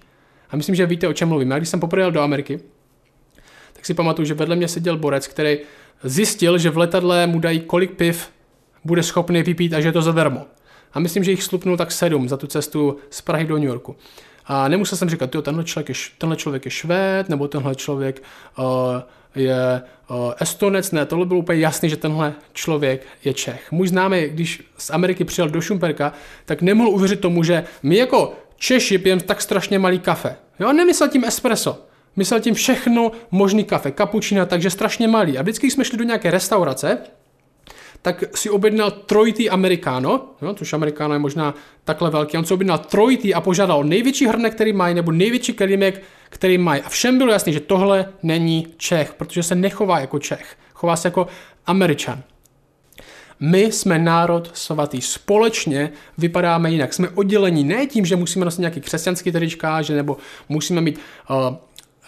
A 0.49 0.55
myslím, 0.55 0.75
že 0.75 0.85
víte, 0.85 1.07
o 1.07 1.13
čem 1.13 1.29
mluvím. 1.29 1.51
Já 1.51 1.57
když 1.57 1.69
jsem 1.69 1.79
poprvé 1.79 2.03
jel 2.03 2.11
do 2.11 2.21
Ameriky, 2.21 2.59
tak 3.73 3.85
si 3.85 3.93
pamatuju, 3.93 4.25
že 4.25 4.33
vedle 4.33 4.55
mě 4.55 4.67
seděl 4.67 4.97
borec, 4.97 5.27
který 5.27 5.57
zjistil, 6.03 6.57
že 6.57 6.69
v 6.69 6.77
letadle 6.77 7.27
mu 7.27 7.39
dají 7.39 7.59
kolik 7.59 7.91
piv 7.91 8.29
bude 8.83 9.03
schopný 9.03 9.43
vypít 9.43 9.73
a 9.73 9.81
že 9.81 9.87
je 9.87 9.91
to 9.91 10.01
zadarmo. 10.01 10.45
A 10.93 10.99
myslím, 10.99 11.23
že 11.23 11.31
jich 11.31 11.43
slupnul 11.43 11.77
tak 11.77 11.91
sedm 11.91 12.29
za 12.29 12.37
tu 12.37 12.47
cestu 12.47 12.97
z 13.09 13.21
Prahy 13.21 13.45
do 13.45 13.57
New 13.57 13.67
Yorku. 13.67 13.95
A 14.45 14.67
nemusel 14.67 14.97
jsem 14.97 15.09
říkat, 15.09 15.35
jo, 15.35 15.41
tenhle 15.41 15.63
člověk 15.63 15.89
je, 15.89 15.95
tenhle 16.17 16.35
člověk 16.35 16.65
je 16.65 16.71
švéd, 16.71 17.29
nebo 17.29 17.47
tenhle 17.47 17.75
člověk 17.75 18.23
uh, 18.59 18.65
je 19.39 19.81
Estonec, 20.39 20.91
ne, 20.91 21.05
tohle 21.05 21.25
bylo 21.25 21.39
úplně 21.39 21.59
jasný, 21.59 21.89
že 21.89 21.97
tenhle 21.97 22.33
člověk 22.53 23.05
je 23.23 23.33
Čech. 23.33 23.71
Můj 23.71 23.87
známý, 23.87 24.27
když 24.27 24.63
z 24.77 24.89
Ameriky 24.89 25.23
přijel 25.23 25.49
do 25.49 25.61
Šumperka, 25.61 26.13
tak 26.45 26.61
nemohl 26.61 26.89
uvěřit 26.89 27.19
tomu, 27.19 27.43
že 27.43 27.63
my 27.83 27.97
jako 27.97 28.33
Češi 28.57 28.97
pijeme 28.97 29.21
tak 29.21 29.41
strašně 29.41 29.79
malý 29.79 29.99
kafe. 29.99 30.35
Jo, 30.59 30.73
nemyslel 30.73 31.09
tím 31.09 31.23
espresso. 31.23 31.85
Myslel 32.15 32.39
tím 32.39 32.53
všechno 32.53 33.11
možný 33.31 33.63
kafe, 33.63 33.91
kapučina, 33.91 34.45
takže 34.45 34.69
strašně 34.69 35.07
malý. 35.07 35.37
A 35.37 35.41
vždycky 35.41 35.71
jsme 35.71 35.85
šli 35.85 35.97
do 35.97 36.03
nějaké 36.03 36.31
restaurace, 36.31 36.97
tak 38.01 38.23
si 38.37 38.49
objednal 38.49 38.91
trojitý 38.91 39.49
amerikáno, 39.49 40.25
jo, 40.41 40.53
což 40.53 40.73
amerikáno 40.73 41.13
je 41.13 41.19
možná 41.19 41.53
takhle 41.83 42.09
velký, 42.09 42.37
on 42.37 42.45
si 42.45 42.53
objednal 42.53 42.77
trojitý 42.77 43.33
a 43.33 43.41
požádal 43.41 43.83
největší 43.83 44.27
hrnek, 44.27 44.53
který 44.53 44.73
mají, 44.73 44.95
nebo 44.95 45.11
největší 45.11 45.53
kelímek, 45.53 46.03
který 46.29 46.57
mají. 46.57 46.81
A 46.81 46.89
všem 46.89 47.17
bylo 47.17 47.31
jasné, 47.31 47.51
že 47.53 47.59
tohle 47.59 48.13
není 48.23 48.67
Čech, 48.77 49.13
protože 49.13 49.43
se 49.43 49.55
nechová 49.55 49.99
jako 49.99 50.19
Čech, 50.19 50.57
chová 50.73 50.95
se 50.95 51.07
jako 51.07 51.27
Američan. 51.65 52.23
My 53.39 53.61
jsme 53.61 53.99
národ 53.99 54.51
svatý. 54.53 55.01
Společně 55.01 55.91
vypadáme 56.17 56.71
jinak. 56.71 56.93
Jsme 56.93 57.09
oddělení 57.09 57.63
ne 57.63 57.85
tím, 57.85 58.05
že 58.05 58.15
musíme 58.15 58.45
nosit 58.45 58.59
nějaký 58.59 58.81
křesťanský 58.81 59.31
tričkáže 59.31 59.95
nebo 59.95 60.17
musíme 60.49 60.81
mít 60.81 60.99
uh, 61.29 61.55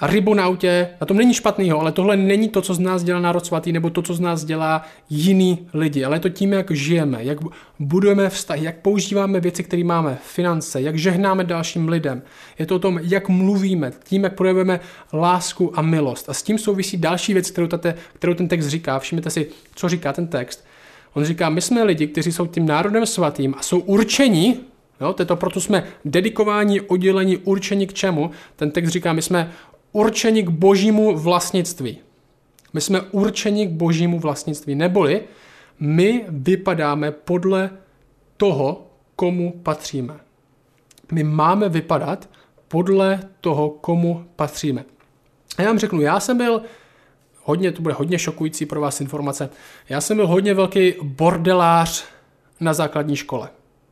rybu 0.02 0.34
na 0.34 0.46
autě, 0.46 0.90
na 1.02 1.08
tom 1.08 1.18
není 1.18 1.34
špatného, 1.34 1.80
ale 1.80 1.92
tohle 1.92 2.18
není 2.18 2.50
to, 2.50 2.62
co 2.62 2.74
z 2.74 2.80
nás 2.80 3.04
dělá 3.04 3.20
národ 3.20 3.46
svatý, 3.46 3.72
nebo 3.72 3.90
to, 3.90 4.02
co 4.02 4.14
z 4.14 4.20
nás 4.20 4.44
dělá 4.44 4.84
jiný 5.10 5.68
lidi, 5.74 6.04
ale 6.04 6.16
je 6.16 6.20
to 6.20 6.30
tím, 6.30 6.54
jak 6.54 6.72
žijeme, 6.72 7.24
jak 7.24 7.38
budujeme 7.80 8.30
vztahy, 8.30 8.66
jak 8.66 8.78
používáme 8.78 9.40
věci, 9.40 9.64
které 9.64 9.84
máme, 9.84 10.18
finance, 10.24 10.82
jak 10.82 10.98
žehnáme 10.98 11.44
dalším 11.44 11.90
lidem. 11.90 12.22
Je 12.60 12.66
to 12.66 12.76
o 12.76 12.80
tom, 12.80 13.00
jak 13.04 13.30
mluvíme, 13.30 13.92
tím, 14.04 14.24
jak 14.24 14.36
projevujeme 14.36 14.80
lásku 15.14 15.80
a 15.80 15.82
milost. 15.82 16.30
A 16.30 16.34
s 16.34 16.44
tím 16.44 16.58
souvisí 16.58 16.98
další 16.98 17.34
věc, 17.34 17.52
kterou, 17.52 17.68
tate, 17.68 17.96
kterou 18.14 18.34
ten 18.34 18.48
text 18.48 18.68
říká. 18.68 19.00
Všimněte 19.00 19.30
si, 19.30 19.48
co 19.76 19.90
říká 19.90 20.14
ten 20.14 20.28
text. 20.28 20.66
On 21.14 21.26
říká, 21.26 21.50
my 21.50 21.62
jsme 21.62 21.84
lidi, 21.84 22.08
kteří 22.08 22.32
jsou 22.32 22.48
tím 22.48 22.66
národem 22.66 23.06
svatým 23.06 23.56
a 23.58 23.62
jsou 23.62 23.80
určeni, 23.80 24.58
Jo, 25.02 25.14
to 25.14 25.22
je 25.22 25.26
to, 25.26 25.36
proto 25.36 25.62
jsme 25.62 25.84
dedikováni, 26.06 26.82
oddělení, 26.82 27.38
určení 27.38 27.88
k 27.88 27.94
čemu. 27.94 28.32
Ten 28.56 28.72
text 28.72 28.90
říká, 28.90 29.14
my 29.14 29.22
jsme 29.22 29.52
určeni 29.92 30.44
k 30.44 30.50
božímu 30.50 31.18
vlastnictví. 31.18 31.98
My 32.74 32.82
jsme 32.82 33.02
určeni 33.02 33.68
k 33.68 33.70
božímu 33.70 34.20
vlastnictví. 34.20 34.76
Neboli 34.76 35.24
my 35.80 36.26
vypadáme 36.30 37.12
podle 37.12 37.70
toho, 38.38 38.88
komu 39.16 39.52
patříme. 39.64 40.20
My 41.12 41.24
máme 41.24 41.70
vypadat 41.70 42.30
podle 42.68 43.20
toho, 43.42 43.70
komu 43.70 44.26
patříme. 44.36 44.86
A 45.58 45.62
já 45.62 45.68
vám 45.68 45.80
řeknu, 45.80 46.02
já 46.02 46.20
jsem 46.20 46.38
byl 46.38 46.62
hodně, 47.44 47.72
to 47.72 47.82
bude 47.82 47.94
hodně 47.94 48.20
šokující 48.20 48.66
pro 48.66 48.82
vás 48.82 49.02
informace, 49.02 49.50
já 49.90 50.02
jsem 50.02 50.18
byl 50.18 50.28
hodně 50.28 50.54
velký 50.54 50.94
bordelář 51.04 52.06
na 52.60 52.74
základní 52.74 53.16
škole. 53.16 53.50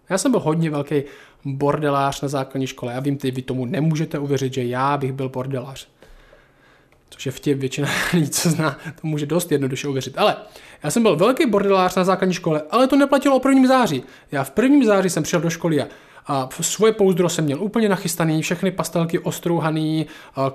Já 0.10 0.18
jsem 0.18 0.32
byl 0.32 0.40
hodně 0.40 0.70
velký 0.70 1.04
bordelář 1.46 2.22
na 2.22 2.28
základní 2.28 2.68
škole. 2.68 2.94
Já 2.94 3.00
vím, 3.00 3.18
ty 3.18 3.32
vy 3.32 3.42
tomu 3.42 3.66
nemůžete 3.66 4.20
uvěřit, 4.20 4.54
že 4.54 4.64
já 4.64 4.98
bych 4.98 5.14
byl 5.14 5.30
bordelář. 5.30 5.88
Což 7.10 7.26
je 7.26 7.32
vtip, 7.32 7.58
většina 7.58 7.90
lidí, 8.14 8.30
co 8.30 8.50
zná, 8.50 8.78
to 9.02 9.08
může 9.08 9.26
dost 9.26 9.52
jednoduše 9.52 9.88
uvěřit. 9.88 10.18
Ale 10.18 10.36
já 10.84 10.92
jsem 10.92 11.04
byl 11.04 11.16
velký 11.16 11.46
bordelář 11.46 11.96
na 11.96 12.04
základní 12.04 12.34
škole, 12.34 12.62
ale 12.72 12.88
to 12.88 12.96
neplatilo 12.96 13.36
o 13.36 13.40
prvním 13.40 13.68
září. 13.68 14.04
Já 14.32 14.44
v 14.44 14.52
prvním 14.52 14.86
září 14.86 15.10
jsem 15.10 15.24
přišel 15.24 15.42
do 15.42 15.50
školy 15.50 15.82
a 15.82 15.88
a 16.28 16.50
svoje 16.62 16.94
pouzdro 16.94 17.30
jsem 17.30 17.46
měl 17.46 17.64
úplně 17.64 17.90
nachystaný, 17.90 18.42
všechny 18.42 18.72
pastelky 18.72 19.20
ostrouhaný, 19.20 20.06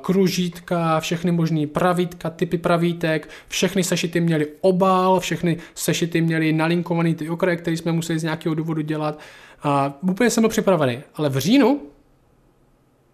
kružítka, 0.01 1.01
všechny 1.01 1.33
možný 1.33 1.67
pravítka, 1.67 2.31
typy 2.31 2.59
pravítek, 2.59 3.29
všechny 3.49 3.85
sešity 3.85 4.21
měly 4.21 4.47
obal, 4.61 5.21
všechny 5.21 5.57
sešity 5.75 6.21
měly 6.21 6.53
nalinkovaný 6.53 7.15
ty 7.15 7.31
okraje, 7.31 7.57
které 7.57 7.77
jsme 7.77 7.93
museli 7.93 8.19
z 8.19 8.23
nějakého 8.23 8.55
důvodu 8.55 8.83
dělat. 8.83 9.19
A 9.63 9.95
úplně 10.01 10.31
jsem 10.31 10.43
byl 10.43 10.51
připravený. 10.51 10.99
Ale 11.15 11.29
v 11.29 11.39
říjnu 11.39 11.81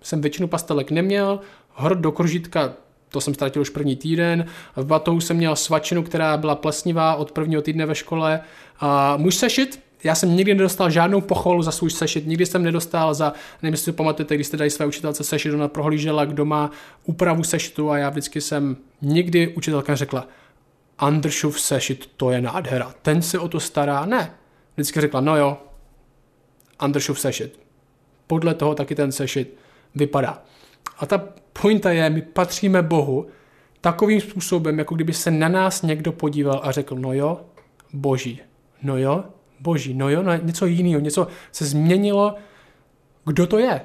jsem 0.03 0.21
většinu 0.21 0.49
pastelek 0.49 0.91
neměl, 0.91 1.41
hrd 1.75 1.99
do 1.99 2.13
kružítka 2.13 2.75
to 3.11 3.21
jsem 3.21 3.35
ztratil 3.35 3.63
už 3.63 3.71
první 3.71 3.97
týden. 3.97 4.47
V 4.77 4.85
batohu 4.85 5.21
jsem 5.21 5.37
měl 5.37 5.57
svačinu, 5.57 6.03
která 6.03 6.37
byla 6.37 6.55
plesnivá 6.55 7.15
od 7.15 7.33
prvního 7.33 7.63
týdne 7.63 7.87
ve 7.87 7.95
škole. 7.95 8.41
A 8.81 9.17
můj 9.17 9.33
sešit, 9.33 9.81
já 10.05 10.15
jsem 10.15 10.37
nikdy 10.37 10.55
nedostal 10.55 10.91
žádnou 10.91 11.21
pochvalu 11.21 11.63
za 11.63 11.71
svůj 11.71 11.91
sešit, 11.91 12.27
nikdy 12.27 12.47
jsem 12.47 12.63
nedostal 12.63 13.15
za, 13.15 13.33
nevím, 13.63 13.75
jestli 13.75 13.85
si 13.85 13.93
pamatujete, 13.93 14.35
když 14.35 14.47
jste 14.47 14.57
dali 14.57 14.71
své 14.71 14.87
učitelce 14.87 15.25
sešit, 15.25 15.55
ona 15.55 15.69
prohlížela, 15.69 16.25
kdo 16.25 16.45
má 16.45 16.71
úpravu 17.05 17.45
sešitu 17.45 17.91
a 17.91 17.99
já 17.99 18.11
vždycky 18.11 18.41
jsem, 18.41 18.77
nikdy 19.03 19.49
učitelka 19.49 19.95
řekla, 19.95 20.29
Andršův 20.99 21.61
sešit, 21.61 22.11
to 22.17 22.31
je 22.31 22.41
nádhera, 22.41 22.95
ten 23.03 23.23
se 23.23 23.39
o 23.39 23.49
to 23.49 23.61
stará, 23.61 24.07
ne. 24.07 24.35
Vždycky 24.75 25.01
řekla, 25.01 25.21
no 25.21 25.37
jo, 25.37 25.59
Andršův 26.79 27.21
sešit. 27.21 27.61
Podle 28.27 28.55
toho 28.55 28.75
taky 28.75 28.95
ten 28.95 29.13
sešit 29.13 29.57
vypadá. 29.95 30.43
A 30.99 31.07
ta 31.07 31.19
pointa 31.53 31.91
je, 31.91 32.11
my 32.11 32.23
patříme 32.23 32.83
Bohu 32.83 33.27
takovým 33.81 34.21
způsobem, 34.21 34.79
jako 34.79 34.95
kdyby 34.95 35.13
se 35.13 35.31
na 35.31 35.49
nás 35.49 35.83
někdo 35.83 36.13
podíval 36.13 36.61
a 36.65 36.73
řekl, 36.73 36.97
no 36.97 37.13
jo, 37.13 37.41
boží, 37.93 38.41
no 38.83 38.99
jo, 38.99 39.25
boží, 39.61 39.95
no 39.95 40.09
jo, 40.09 40.23
no 40.23 40.37
něco 40.37 40.67
jiného, 40.67 41.01
něco 41.01 41.27
se 41.53 41.65
změnilo, 41.65 42.35
kdo 43.25 43.47
to 43.47 43.59
je? 43.59 43.81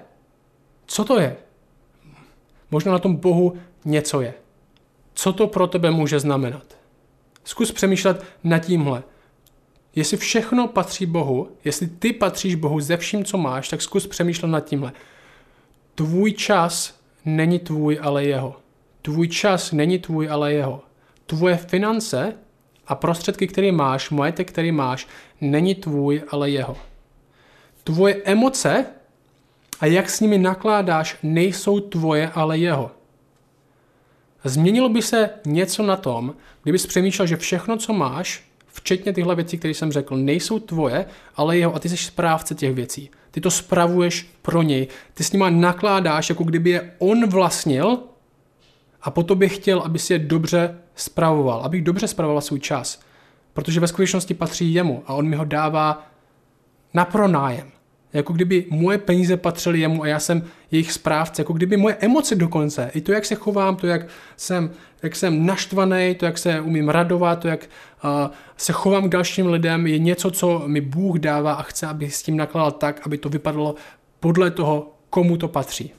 Co 0.85 1.05
to 1.05 1.19
je? 1.19 1.35
Možná 2.71 2.91
na 2.91 2.99
tom 2.99 3.15
Bohu 3.15 3.53
něco 3.85 4.21
je. 4.21 4.33
Co 5.13 5.33
to 5.33 5.47
pro 5.47 5.67
tebe 5.67 5.91
může 5.91 6.19
znamenat? 6.19 6.77
Zkus 7.43 7.71
přemýšlet 7.71 8.23
nad 8.43 8.59
tímhle. 8.59 9.03
Jestli 9.95 10.17
všechno 10.17 10.67
patří 10.67 11.05
Bohu, 11.05 11.49
jestli 11.63 11.87
ty 11.87 12.13
patříš 12.13 12.55
Bohu 12.55 12.79
ze 12.79 12.97
vším, 12.97 13.25
co 13.25 13.37
máš, 13.37 13.69
tak 13.69 13.81
zkus 13.81 14.07
přemýšlet 14.07 14.47
nad 14.47 14.59
tímhle. 14.59 14.91
Tvůj 15.95 16.33
čas 16.33 16.99
není 17.25 17.59
tvůj, 17.59 17.99
ale 18.01 18.25
jeho. 18.25 18.55
Tvůj 19.01 19.27
čas 19.27 19.71
není 19.71 19.99
tvůj, 19.99 20.29
ale 20.29 20.53
jeho. 20.53 20.81
Tvoje 21.25 21.57
finance 21.57 22.33
a 22.87 22.95
prostředky, 22.95 23.47
které 23.47 23.71
máš, 23.71 24.09
majetek, 24.09 24.51
který 24.51 24.71
máš, 24.71 25.07
není 25.41 25.75
tvůj, 25.75 26.23
ale 26.29 26.49
jeho. 26.49 26.77
Tvoje 27.83 28.21
emoce 28.25 28.85
a 29.79 29.85
jak 29.85 30.09
s 30.09 30.19
nimi 30.19 30.37
nakládáš, 30.37 31.17
nejsou 31.23 31.79
tvoje, 31.79 32.31
ale 32.35 32.57
jeho. 32.57 32.91
Změnilo 34.43 34.89
by 34.89 35.01
se 35.01 35.29
něco 35.45 35.83
na 35.83 35.95
tom, 35.95 36.35
kdybys 36.63 36.85
přemýšlel, 36.85 37.27
že 37.27 37.37
všechno, 37.37 37.77
co 37.77 37.93
máš, 37.93 38.43
včetně 38.67 39.13
tyhle 39.13 39.35
věcí, 39.35 39.57
které 39.57 39.73
jsem 39.73 39.91
řekl, 39.91 40.17
nejsou 40.17 40.59
tvoje, 40.59 41.05
ale 41.35 41.57
jeho 41.57 41.75
a 41.75 41.79
ty 41.79 41.89
jsi 41.89 41.97
správce 41.97 42.55
těch 42.55 42.73
věcí. 42.73 43.09
Ty 43.31 43.41
to 43.41 43.51
spravuješ 43.51 44.29
pro 44.41 44.61
něj. 44.61 44.87
Ty 45.13 45.23
s 45.23 45.31
nima 45.31 45.49
nakládáš, 45.49 46.29
jako 46.29 46.43
kdyby 46.43 46.69
je 46.69 46.93
on 46.99 47.29
vlastnil 47.29 47.99
A 49.01 49.11
po 49.11 49.23
tobě 49.23 49.49
chtěl, 49.49 49.79
aby 49.79 49.99
si 49.99 50.13
je 50.13 50.19
dobře 50.19 50.77
spravoval, 50.95 51.61
abych 51.61 51.81
dobře 51.81 52.07
spravoval 52.07 52.41
svůj 52.41 52.59
čas. 52.59 52.99
Protože 53.53 53.79
ve 53.79 53.87
skutečnosti 53.87 54.33
patří 54.33 54.73
jemu 54.73 55.03
a 55.07 55.13
on 55.13 55.27
mi 55.27 55.35
ho 55.35 55.45
dává 55.45 56.07
na 56.93 57.05
pronájem. 57.05 57.67
Jako 58.13 58.33
kdyby 58.33 58.65
moje 58.69 58.97
peníze 58.97 59.37
patřily 59.37 59.79
jemu 59.79 60.03
a 60.03 60.07
já 60.07 60.19
jsem 60.19 60.43
jejich 60.71 60.91
správce. 60.91 61.41
Jako 61.41 61.53
kdyby 61.53 61.77
moje 61.77 61.95
emoce 61.95 62.35
dokonce, 62.35 62.91
i 62.93 63.01
to, 63.01 63.11
jak 63.11 63.25
se 63.25 63.35
chovám, 63.35 63.75
to, 63.75 63.87
jak 63.87 64.07
jsem, 64.37 64.71
jak 65.03 65.15
jsem 65.15 65.45
naštvaný, 65.45 66.15
to, 66.15 66.25
jak 66.25 66.37
se 66.37 66.61
umím 66.61 66.89
radovat, 66.89 67.39
to, 67.39 67.47
jak 67.47 67.69
uh, 68.03 68.09
se 68.57 68.73
chovám 68.73 69.09
k 69.09 69.11
dalším 69.11 69.47
lidem, 69.47 69.87
je 69.87 69.99
něco, 69.99 70.31
co 70.31 70.63
mi 70.67 70.81
Bůh 70.81 71.19
dává 71.19 71.53
a 71.53 71.61
chce, 71.61 71.87
aby 71.87 72.09
s 72.11 72.23
tím 72.23 72.37
nakládal 72.37 72.71
tak, 72.71 73.01
aby 73.05 73.17
to 73.17 73.29
vypadalo 73.29 73.75
podle 74.19 74.51
toho, 74.51 74.95
komu 75.09 75.37
to 75.37 75.47
patří. 75.47 75.93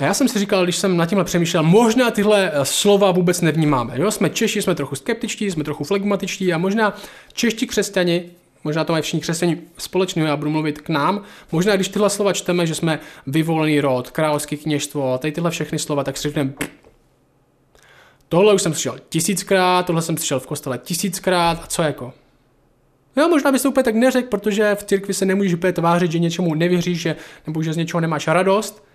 A 0.00 0.04
já 0.04 0.14
jsem 0.14 0.28
si 0.28 0.38
říkal, 0.38 0.64
když 0.64 0.76
jsem 0.76 0.96
na 0.96 1.06
tímhle 1.06 1.24
přemýšlel, 1.24 1.62
možná 1.62 2.10
tyhle 2.10 2.50
eh, 2.52 2.64
slova 2.64 3.10
vůbec 3.10 3.40
nevnímáme. 3.40 3.92
Jo? 3.96 4.10
Jsme 4.10 4.30
Češi, 4.30 4.62
jsme 4.62 4.74
trochu 4.74 4.94
skeptičtí, 4.94 5.50
jsme 5.50 5.64
trochu 5.64 5.84
flegmatičtí 5.84 6.52
a 6.52 6.58
možná 6.58 6.96
čeští 7.32 7.66
křesťani, 7.66 8.24
možná 8.64 8.84
to 8.84 8.92
mají 8.92 9.02
všichni 9.02 9.20
křesťani 9.20 9.58
společného, 9.78 10.28
já 10.28 10.36
budu 10.36 10.50
mluvit 10.50 10.80
k 10.80 10.88
nám, 10.88 11.22
možná 11.52 11.76
když 11.76 11.88
tyhle 11.88 12.10
slova 12.10 12.32
čteme, 12.32 12.66
že 12.66 12.74
jsme 12.74 12.98
vyvolený 13.26 13.80
rod, 13.80 14.10
královské 14.10 14.56
kněžstvo 14.56 15.12
a 15.12 15.18
tady 15.18 15.32
tyhle 15.32 15.50
všechny 15.50 15.78
slova, 15.78 16.04
tak 16.04 16.16
si 16.16 16.22
řekneme, 16.22 16.52
tohle 18.28 18.54
už 18.54 18.62
jsem 18.62 18.72
slyšel 18.72 18.98
tisíckrát, 19.08 19.86
tohle 19.86 20.02
jsem 20.02 20.16
slyšel 20.16 20.40
v 20.40 20.46
kostele 20.46 20.78
tisíckrát 20.78 21.60
a 21.64 21.66
co 21.66 21.82
jako? 21.82 22.12
Jo, 23.16 23.28
možná 23.28 23.52
bys 23.52 23.62
to 23.62 23.68
úplně 23.68 23.84
tak 23.84 23.94
neřekl, 23.94 24.28
protože 24.28 24.74
v 24.74 24.84
církvi 24.84 25.14
se 25.14 25.26
nemůžeš 25.26 25.54
úplně 25.54 25.72
tvářit, 25.72 26.12
že 26.12 26.18
něčemu 26.18 26.54
nevěříš, 26.54 27.00
že, 27.00 27.16
nebo 27.46 27.62
že 27.62 27.72
z 27.72 27.76
něčeho 27.76 28.00
nemáš 28.00 28.26
radost. 28.26 28.87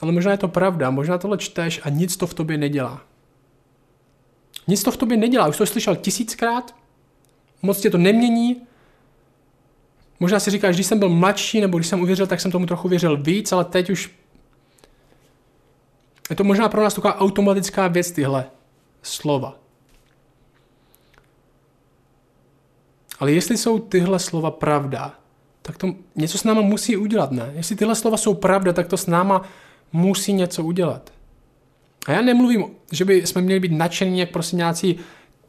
Ale 0.00 0.12
možná 0.12 0.32
je 0.32 0.38
to 0.38 0.48
pravda, 0.48 0.90
možná 0.90 1.18
tohle 1.18 1.38
čteš 1.38 1.80
a 1.84 1.88
nic 1.88 2.16
to 2.16 2.26
v 2.26 2.34
tobě 2.34 2.58
nedělá. 2.58 3.00
Nic 4.68 4.82
to 4.82 4.90
v 4.90 4.96
tobě 4.96 5.16
nedělá, 5.16 5.48
už 5.48 5.56
to 5.56 5.66
slyšel 5.66 5.96
tisíckrát, 5.96 6.74
moc 7.62 7.80
tě 7.80 7.90
to 7.90 7.98
nemění. 7.98 8.62
Možná 10.20 10.40
si 10.40 10.50
říkáš, 10.50 10.74
když 10.74 10.86
jsem 10.86 10.98
byl 10.98 11.08
mladší, 11.08 11.60
nebo 11.60 11.78
když 11.78 11.86
jsem 11.86 12.02
uvěřil, 12.02 12.26
tak 12.26 12.40
jsem 12.40 12.50
tomu 12.50 12.66
trochu 12.66 12.88
věřil 12.88 13.16
víc, 13.16 13.52
ale 13.52 13.64
teď 13.64 13.90
už 13.90 14.10
je 16.30 16.36
to 16.36 16.44
možná 16.44 16.68
pro 16.68 16.82
nás 16.82 16.94
taková 16.94 17.18
automatická 17.18 17.88
věc, 17.88 18.10
tyhle 18.10 18.44
slova. 19.02 19.58
Ale 23.18 23.32
jestli 23.32 23.56
jsou 23.56 23.78
tyhle 23.78 24.18
slova 24.18 24.50
pravda, 24.50 25.14
tak 25.62 25.78
to 25.78 25.94
něco 26.14 26.38
s 26.38 26.44
náma 26.44 26.60
musí 26.60 26.96
udělat, 26.96 27.30
ne? 27.30 27.52
Jestli 27.54 27.76
tyhle 27.76 27.94
slova 27.94 28.16
jsou 28.16 28.34
pravda, 28.34 28.72
tak 28.72 28.88
to 28.88 28.96
s 28.96 29.06
náma 29.06 29.42
musí 29.96 30.32
něco 30.32 30.64
udělat. 30.64 31.12
A 32.06 32.12
já 32.12 32.22
nemluvím, 32.22 32.64
že 32.92 33.04
by 33.04 33.26
jsme 33.26 33.42
měli 33.42 33.60
být 33.60 33.72
nadšení, 33.72 34.18
jak 34.18 34.30
prostě 34.30 34.56
nějací 34.56 34.96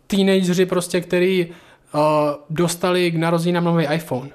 teenageři, 0.07 0.65
prostě, 0.65 1.01
který 1.01 1.45
uh, 1.45 2.01
dostali 2.49 3.11
k 3.11 3.15
narozeninám 3.15 3.63
nový 3.63 3.85
iPhone. 3.93 4.29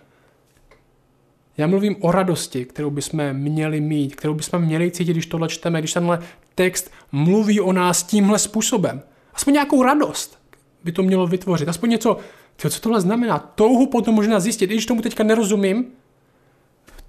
Já 1.56 1.66
mluvím 1.66 1.96
o 2.00 2.12
radosti, 2.12 2.64
kterou 2.64 2.90
bychom 2.90 3.32
měli 3.32 3.80
mít, 3.80 4.16
kterou 4.16 4.34
bychom 4.34 4.62
měli 4.62 4.90
cítit, 4.90 5.12
když 5.12 5.26
tohle 5.26 5.48
čteme, 5.48 5.78
když 5.78 5.92
tenhle 5.92 6.18
text 6.54 6.90
mluví 7.12 7.60
o 7.60 7.72
nás 7.72 8.02
tímhle 8.02 8.38
způsobem. 8.38 9.02
Aspoň 9.34 9.52
nějakou 9.52 9.82
radost 9.82 10.38
by 10.84 10.92
to 10.92 11.02
mělo 11.02 11.26
vytvořit. 11.26 11.68
Aspoň 11.68 11.90
něco, 11.90 12.16
tyjo, 12.56 12.70
co 12.70 12.80
tohle 12.80 13.00
znamená. 13.00 13.38
Touhu 13.38 13.86
potom 13.86 14.14
možná 14.14 14.40
zjistit, 14.40 14.70
i 14.70 14.74
když 14.74 14.86
tomu 14.86 15.02
teďka 15.02 15.24
nerozumím, 15.24 15.86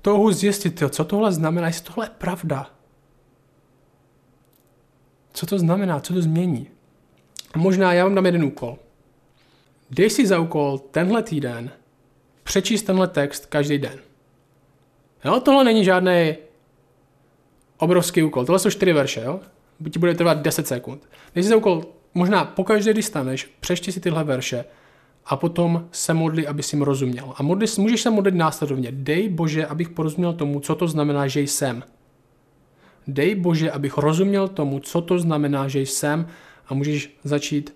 touhu 0.01 0.31
zjistit, 0.31 0.75
tyjo, 0.75 0.89
co 0.89 1.03
tohle 1.03 1.31
znamená, 1.31 1.67
jestli 1.67 1.85
tohle 1.85 2.05
je 2.05 2.09
pravda. 2.17 2.69
Co 5.33 5.45
to 5.45 5.59
znamená? 5.59 5.99
Co 5.99 6.13
to 6.13 6.21
změní? 6.21 6.67
A 7.53 7.57
možná 7.57 7.93
já 7.93 8.03
vám 8.03 8.15
dám 8.15 8.25
jeden 8.25 8.43
úkol. 8.43 8.77
Dej 9.91 10.09
si 10.09 10.27
za 10.27 10.39
úkol 10.39 10.79
tenhle 10.91 11.23
týden 11.23 11.71
přečíst 12.43 12.83
tenhle 12.83 13.07
text 13.07 13.45
každý 13.45 13.77
den. 13.77 13.99
Jo, 15.25 15.39
tohle 15.39 15.63
není 15.63 15.85
žádný 15.85 16.35
obrovský 17.77 18.23
úkol. 18.23 18.45
Tohle 18.45 18.59
jsou 18.59 18.69
čtyři 18.69 18.93
verše, 18.93 19.21
jo? 19.21 19.39
Ti 19.91 19.99
bude 19.99 20.15
trvat 20.15 20.41
10 20.41 20.67
sekund. 20.67 21.09
Dej 21.35 21.43
si 21.43 21.49
za 21.49 21.55
úkol, 21.55 21.83
možná 22.13 22.45
pokaždé, 22.45 22.93
když 22.93 23.05
staneš, 23.05 23.45
přečti 23.59 23.91
si 23.91 23.99
tyhle 23.99 24.23
verše 24.23 24.65
a 25.25 25.35
potom 25.35 25.87
se 25.91 26.13
modli, 26.13 26.47
aby 26.47 26.63
si 26.63 26.75
jim 26.75 26.83
rozuměl. 26.83 27.33
A 27.37 27.43
modli, 27.43 27.67
můžeš 27.77 28.01
se 28.01 28.09
modlit 28.09 28.35
následovně. 28.35 28.91
Dej 28.91 29.29
Bože, 29.29 29.65
abych 29.65 29.89
porozuměl 29.89 30.33
tomu, 30.33 30.59
co 30.59 30.75
to 30.75 30.87
znamená, 30.87 31.27
že 31.27 31.41
jsem. 31.41 31.83
Dej 33.07 33.35
Bože, 33.35 33.71
abych 33.71 33.97
rozuměl 33.97 34.47
tomu, 34.47 34.79
co 34.79 35.01
to 35.01 35.19
znamená, 35.19 35.67
že 35.67 35.79
jsem 35.79 36.27
a 36.67 36.73
můžeš 36.73 37.17
začít, 37.23 37.75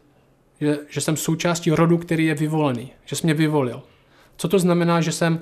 že, 0.61 0.77
že 0.89 1.01
jsem 1.01 1.17
součástí 1.17 1.71
rodu, 1.71 1.97
který 1.97 2.25
je 2.25 2.35
vyvolený, 2.35 2.91
že 3.05 3.15
jsi 3.15 3.25
mě 3.25 3.33
vyvolil. 3.33 3.81
Co 4.37 4.47
to 4.47 4.59
znamená, 4.59 5.01
že 5.01 5.11
jsem 5.11 5.39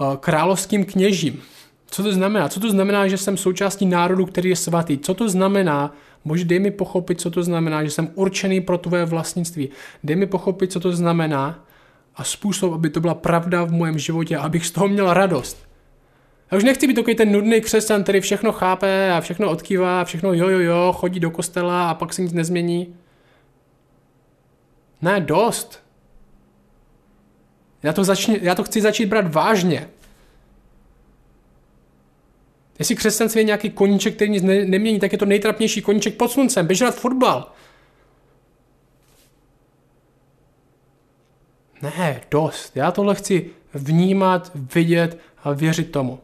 uh, 0.00 0.16
královským 0.16 0.84
kněžím? 0.84 1.42
Co 1.86 2.02
to 2.02 2.12
znamená? 2.12 2.48
Co 2.48 2.60
to 2.60 2.70
znamená, 2.70 3.08
že 3.08 3.18
jsem 3.18 3.36
součástí 3.36 3.86
národu, 3.86 4.26
který 4.26 4.48
je 4.50 4.56
svatý? 4.56 4.98
Co 4.98 5.14
to 5.14 5.28
znamená? 5.28 5.94
Bože, 6.24 6.44
dej 6.44 6.58
mi 6.58 6.70
pochopit, 6.70 7.20
co 7.20 7.30
to 7.30 7.42
znamená, 7.42 7.84
že 7.84 7.90
jsem 7.90 8.10
určený 8.14 8.60
pro 8.60 8.78
tvoje 8.78 9.04
vlastnictví. 9.04 9.68
Dej 10.04 10.16
mi 10.16 10.26
pochopit, 10.26 10.72
co 10.72 10.80
to 10.80 10.92
znamená 10.92 11.64
a 12.16 12.24
způsob, 12.24 12.72
aby 12.72 12.90
to 12.90 13.00
byla 13.00 13.14
pravda 13.14 13.64
v 13.64 13.72
mém 13.72 13.98
životě, 13.98 14.36
abych 14.36 14.66
z 14.66 14.70
toho 14.70 14.88
měl 14.88 15.14
radost. 15.14 15.66
Já 16.50 16.58
už 16.58 16.64
nechci 16.64 16.86
být 16.86 16.94
takový 16.94 17.16
ten 17.16 17.32
nudný 17.32 17.60
křesťan, 17.60 18.02
který 18.02 18.20
všechno 18.20 18.52
chápe 18.52 19.12
a 19.12 19.20
všechno 19.20 19.50
odkývá 19.50 20.00
a 20.00 20.04
všechno 20.04 20.32
jo, 20.32 20.48
jo, 20.48 20.58
jo, 20.58 20.92
chodí 20.96 21.20
do 21.20 21.30
kostela 21.30 21.90
a 21.90 21.94
pak 21.94 22.12
se 22.12 22.22
nic 22.22 22.32
nezmění. 22.32 22.96
Ne, 25.02 25.20
dost. 25.20 25.82
Já 27.82 27.92
to, 27.92 28.04
začni, 28.04 28.38
já 28.42 28.54
to 28.54 28.64
chci 28.64 28.80
začít 28.80 29.06
brát 29.06 29.34
vážně. 29.34 29.88
Jestli 32.78 32.96
křesťanství 32.96 33.40
je 33.40 33.44
nějaký 33.44 33.70
koníček, 33.70 34.14
který 34.14 34.30
nic 34.30 34.42
ne, 34.42 34.64
nemění, 34.64 35.00
tak 35.00 35.12
je 35.12 35.18
to 35.18 35.26
nejtrapnější 35.26 35.82
koníček 35.82 36.16
pod 36.16 36.30
sluncem. 36.30 36.66
Běž 36.66 36.80
hrát 36.80 36.94
fotbal. 36.94 37.52
Ne, 41.82 42.20
dost. 42.30 42.76
Já 42.76 42.90
tohle 42.90 43.14
chci 43.14 43.50
vnímat, 43.74 44.50
vidět 44.54 45.18
a 45.42 45.52
věřit 45.52 45.92
tomu. 45.92 46.20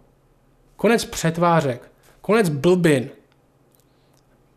Konec 0.80 1.04
přetvářek. 1.04 1.90
Konec 2.20 2.48
blbin. 2.48 3.10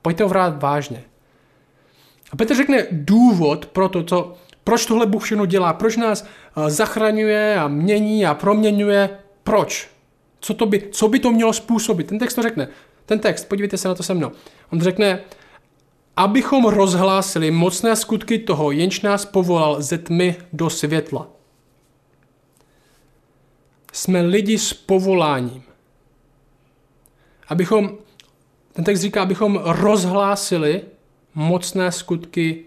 Pojďte 0.01 0.23
ho 0.23 0.29
vrát 0.29 0.61
vážně. 0.61 1.03
A 2.31 2.35
Petr 2.35 2.55
řekne 2.55 2.87
důvod 2.91 3.65
pro 3.65 3.89
to, 3.89 4.03
co, 4.03 4.33
proč 4.63 4.85
tohle 4.85 5.05
Bůh 5.05 5.23
všechno 5.23 5.45
dělá, 5.45 5.73
proč 5.73 5.97
nás 5.97 6.23
eh, 6.23 6.69
zachraňuje 6.69 7.59
a 7.59 7.67
mění 7.67 8.25
a 8.25 8.33
proměňuje, 8.33 9.09
proč. 9.43 9.89
Co, 10.39 10.53
to 10.53 10.65
by, 10.65 10.89
co 10.91 11.07
by 11.07 11.19
to 11.19 11.31
mělo 11.31 11.53
způsobit? 11.53 12.07
Ten 12.07 12.19
text 12.19 12.33
to 12.33 12.41
řekne. 12.41 12.67
Ten 13.05 13.19
text, 13.19 13.45
podívejte 13.45 13.77
se 13.77 13.87
na 13.87 13.95
to 13.95 14.03
se 14.03 14.13
mnou. 14.13 14.31
On 14.71 14.81
řekne, 14.81 15.19
abychom 16.17 16.65
rozhlásili 16.65 17.51
mocné 17.51 17.95
skutky 17.95 18.39
toho, 18.39 18.71
jenž 18.71 19.01
nás 19.01 19.25
povolal 19.25 19.81
ze 19.81 19.97
tmy 19.97 20.35
do 20.53 20.69
světla. 20.69 21.27
Jsme 23.93 24.21
lidi 24.21 24.57
s 24.57 24.73
povoláním 24.73 25.63
abychom, 27.47 27.97
ten 28.73 28.85
text 28.85 29.01
říká, 29.01 29.21
abychom 29.21 29.61
rozhlásili 29.63 30.81
mocné 31.35 31.91
skutky 31.91 32.65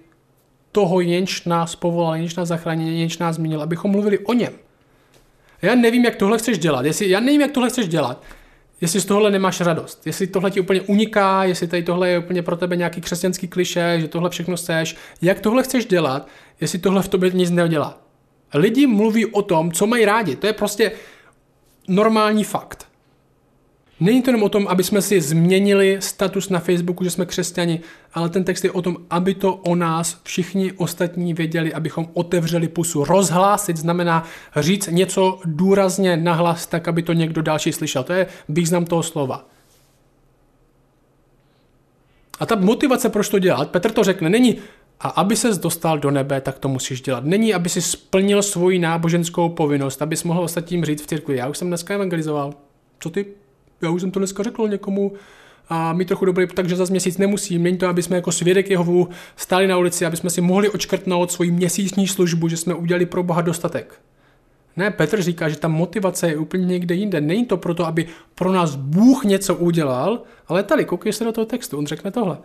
toho, 0.73 1.01
jenž 1.01 1.45
nás 1.45 1.77
povolal, 1.77 2.15
jenž 2.15 2.35
nás 2.35 2.49
zachránil, 2.49 2.95
jenž 2.95 3.19
nás 3.19 3.37
zmínil, 3.37 3.63
abychom 3.63 3.91
mluvili 3.91 4.19
o 4.19 4.33
něm. 4.33 4.53
Já 5.63 5.75
nevím, 5.75 6.05
jak 6.05 6.17
tohle 6.17 6.39
chceš 6.39 6.59
dělat. 6.59 6.85
Jestli, 6.85 7.11
já 7.11 7.21
nevím, 7.21 7.41
jak 7.41 7.51
tohle 7.51 7.69
chceš 7.69 7.89
dělat. 7.89 8.23
Jestli 8.81 9.01
z 9.01 9.05
tohle 9.05 9.31
nemáš 9.31 9.61
radost. 9.61 10.07
Jestli 10.07 10.27
tohle 10.27 10.51
ti 10.51 10.61
úplně 10.61 10.81
uniká, 10.81 11.45
jestli 11.45 11.69
tady 11.69 11.83
tohle 11.83 12.09
je 12.09 12.19
úplně 12.19 12.43
pro 12.43 12.57
tebe 12.57 12.77
nějaký 12.77 13.01
křesťanský 13.01 13.49
kliše, 13.49 13.97
že 14.01 14.09
tohle 14.09 14.31
všechno 14.31 14.57
chceš. 14.57 14.97
Jak 15.23 15.41
tohle 15.41 15.63
chceš 15.63 15.87
dělat, 15.87 16.29
jestli 16.61 16.79
tohle 16.79 17.03
v 17.03 17.09
tobě 17.09 17.31
nic 17.31 17.51
nedělá. 17.51 17.99
Lidi 18.55 18.87
mluví 18.87 19.27
o 19.27 19.43
tom, 19.43 19.73
co 19.73 19.87
mají 19.87 20.05
rádi. 20.05 20.37
To 20.37 20.47
je 20.47 20.53
prostě 20.53 20.93
normální 21.89 22.45
fakt. 22.45 22.89
Není 24.01 24.23
to 24.23 24.31
jenom 24.31 24.43
o 24.43 24.49
tom, 24.49 24.69
aby 24.69 24.85
jsme 24.85 25.03
si 25.03 25.21
změnili 25.21 25.97
status 26.01 26.49
na 26.49 26.59
Facebooku, 26.59 27.05
že 27.05 27.11
jsme 27.11 27.27
křesťani, 27.27 27.81
ale 28.15 28.29
ten 28.29 28.45
text 28.45 28.65
je 28.65 28.71
o 28.71 28.83
tom, 28.83 28.97
aby 29.11 29.35
to 29.35 29.55
o 29.55 29.75
nás 29.75 30.21
všichni 30.23 30.73
ostatní 30.73 31.35
věděli, 31.35 31.75
abychom 31.75 32.09
otevřeli 32.13 32.69
pusu. 32.69 33.05
Rozhlásit 33.05 33.77
znamená 33.77 34.25
říct 34.57 34.87
něco 34.87 35.39
důrazně 35.45 36.17
nahlas, 36.17 36.67
tak 36.67 36.89
aby 36.89 37.03
to 37.03 37.13
někdo 37.13 37.43
další 37.43 37.73
slyšel. 37.73 38.05
To 38.05 38.13
je 38.13 38.27
význam 38.49 38.85
toho 38.85 39.03
slova. 39.03 39.49
A 42.41 42.47
ta 42.47 42.57
motivace, 42.57 43.09
proč 43.09 43.29
to 43.29 43.39
dělat, 43.39 43.71
Petr 43.71 43.93
to 43.93 44.05
řekne, 44.05 44.31
není 44.31 44.57
a 45.01 45.09
aby 45.09 45.37
ses 45.37 45.59
dostal 45.59 45.99
do 45.99 46.11
nebe, 46.11 46.41
tak 46.41 46.59
to 46.59 46.69
musíš 46.69 47.01
dělat. 47.01 47.25
Není, 47.25 47.55
aby 47.55 47.69
si 47.69 47.83
splnil 47.83 48.43
svoji 48.43 48.79
náboženskou 48.79 49.49
povinnost, 49.49 50.03
abys 50.03 50.25
mohl 50.25 50.41
ostatním 50.41 50.85
říct 50.85 51.03
v 51.03 51.07
církvi, 51.07 51.37
já 51.37 51.49
už 51.49 51.59
jsem 51.59 51.69
dneska 51.69 51.95
evangelizoval. 51.95 52.55
Co 53.01 53.11
ty? 53.11 53.27
Já 53.83 53.91
už 53.91 54.01
jsem 54.01 54.11
to 54.11 54.21
dneska 54.21 54.43
řekl 54.43 54.69
někomu, 54.69 55.13
a 55.69 55.93
mít 55.93 56.09
trochu 56.09 56.25
dobrý, 56.25 56.47
takže 56.47 56.77
za 56.77 56.85
měsíc 56.91 57.19
nemusím. 57.19 57.63
Není 57.63 57.79
to, 57.79 57.89
aby 57.89 58.03
jsme 58.03 58.17
jako 58.17 58.33
svědek 58.33 58.71
Jehovu 58.71 59.09
stáli 59.37 59.67
na 59.67 59.79
ulici, 59.79 60.07
aby 60.07 60.17
jsme 60.17 60.31
si 60.31 60.41
mohli 60.41 60.69
očkrtnout 60.69 61.33
svoji 61.33 61.51
měsíční 61.51 62.09
službu, 62.09 62.49
že 62.49 62.57
jsme 62.57 62.75
udělali 62.75 63.07
pro 63.07 63.23
Boha 63.23 63.43
dostatek. 63.43 64.01
Ne, 64.77 64.91
Petr 64.91 65.23
říká, 65.23 65.49
že 65.49 65.57
ta 65.57 65.69
motivace 65.69 66.29
je 66.29 66.37
úplně 66.37 66.67
někde 66.67 66.95
jinde. 66.95 67.21
Není 67.21 67.47
to 67.47 67.57
proto, 67.57 67.87
aby 67.87 68.07
pro 68.35 68.53
nás 68.53 68.75
Bůh 68.75 69.25
něco 69.25 69.55
udělal, 69.55 70.23
ale 70.49 70.63
tady, 70.63 70.85
koukej 70.85 71.13
se 71.13 71.25
do 71.25 71.33
toho 71.33 71.45
textu, 71.45 71.79
on 71.79 71.87
řekne 71.87 72.11
tohle. 72.11 72.39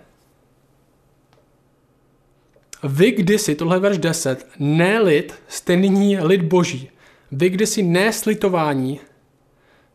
Vy 2.84 3.12
kdysi, 3.12 3.56
tohle 3.56 3.80
verš 3.80 3.98
10, 3.98 4.48
ne 4.60 5.00
lid, 5.00 5.34
jste 5.48 5.76
nyní 5.76 6.20
lid 6.20 6.42
boží. 6.42 6.90
Vy 7.32 7.50
kdysi 7.50 7.84
ne 7.84 8.14
slitování, 8.14 9.00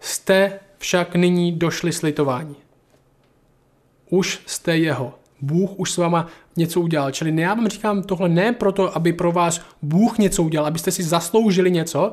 jste 0.01 0.61
však 0.79 1.15
nyní 1.15 1.53
došli 1.53 1.93
slitování. 1.93 2.57
Už 4.11 4.41
jste 4.47 4.79
jeho. 4.79 5.15
Bůh 5.41 5.71
už 5.77 5.93
s 5.93 5.97
váma 5.97 6.27
něco 6.57 6.81
udělal. 6.81 7.11
Čili 7.11 7.41
já 7.41 7.55
vám 7.55 7.69
říkám 7.69 8.03
tohle 8.03 8.29
ne 8.29 8.53
proto, 8.53 8.97
aby 8.97 9.13
pro 9.13 9.33
vás 9.33 9.61
Bůh 9.83 10.19
něco 10.19 10.43
udělal, 10.43 10.67
abyste 10.67 10.91
si 10.91 11.03
zasloužili 11.03 11.71
něco, 11.71 12.13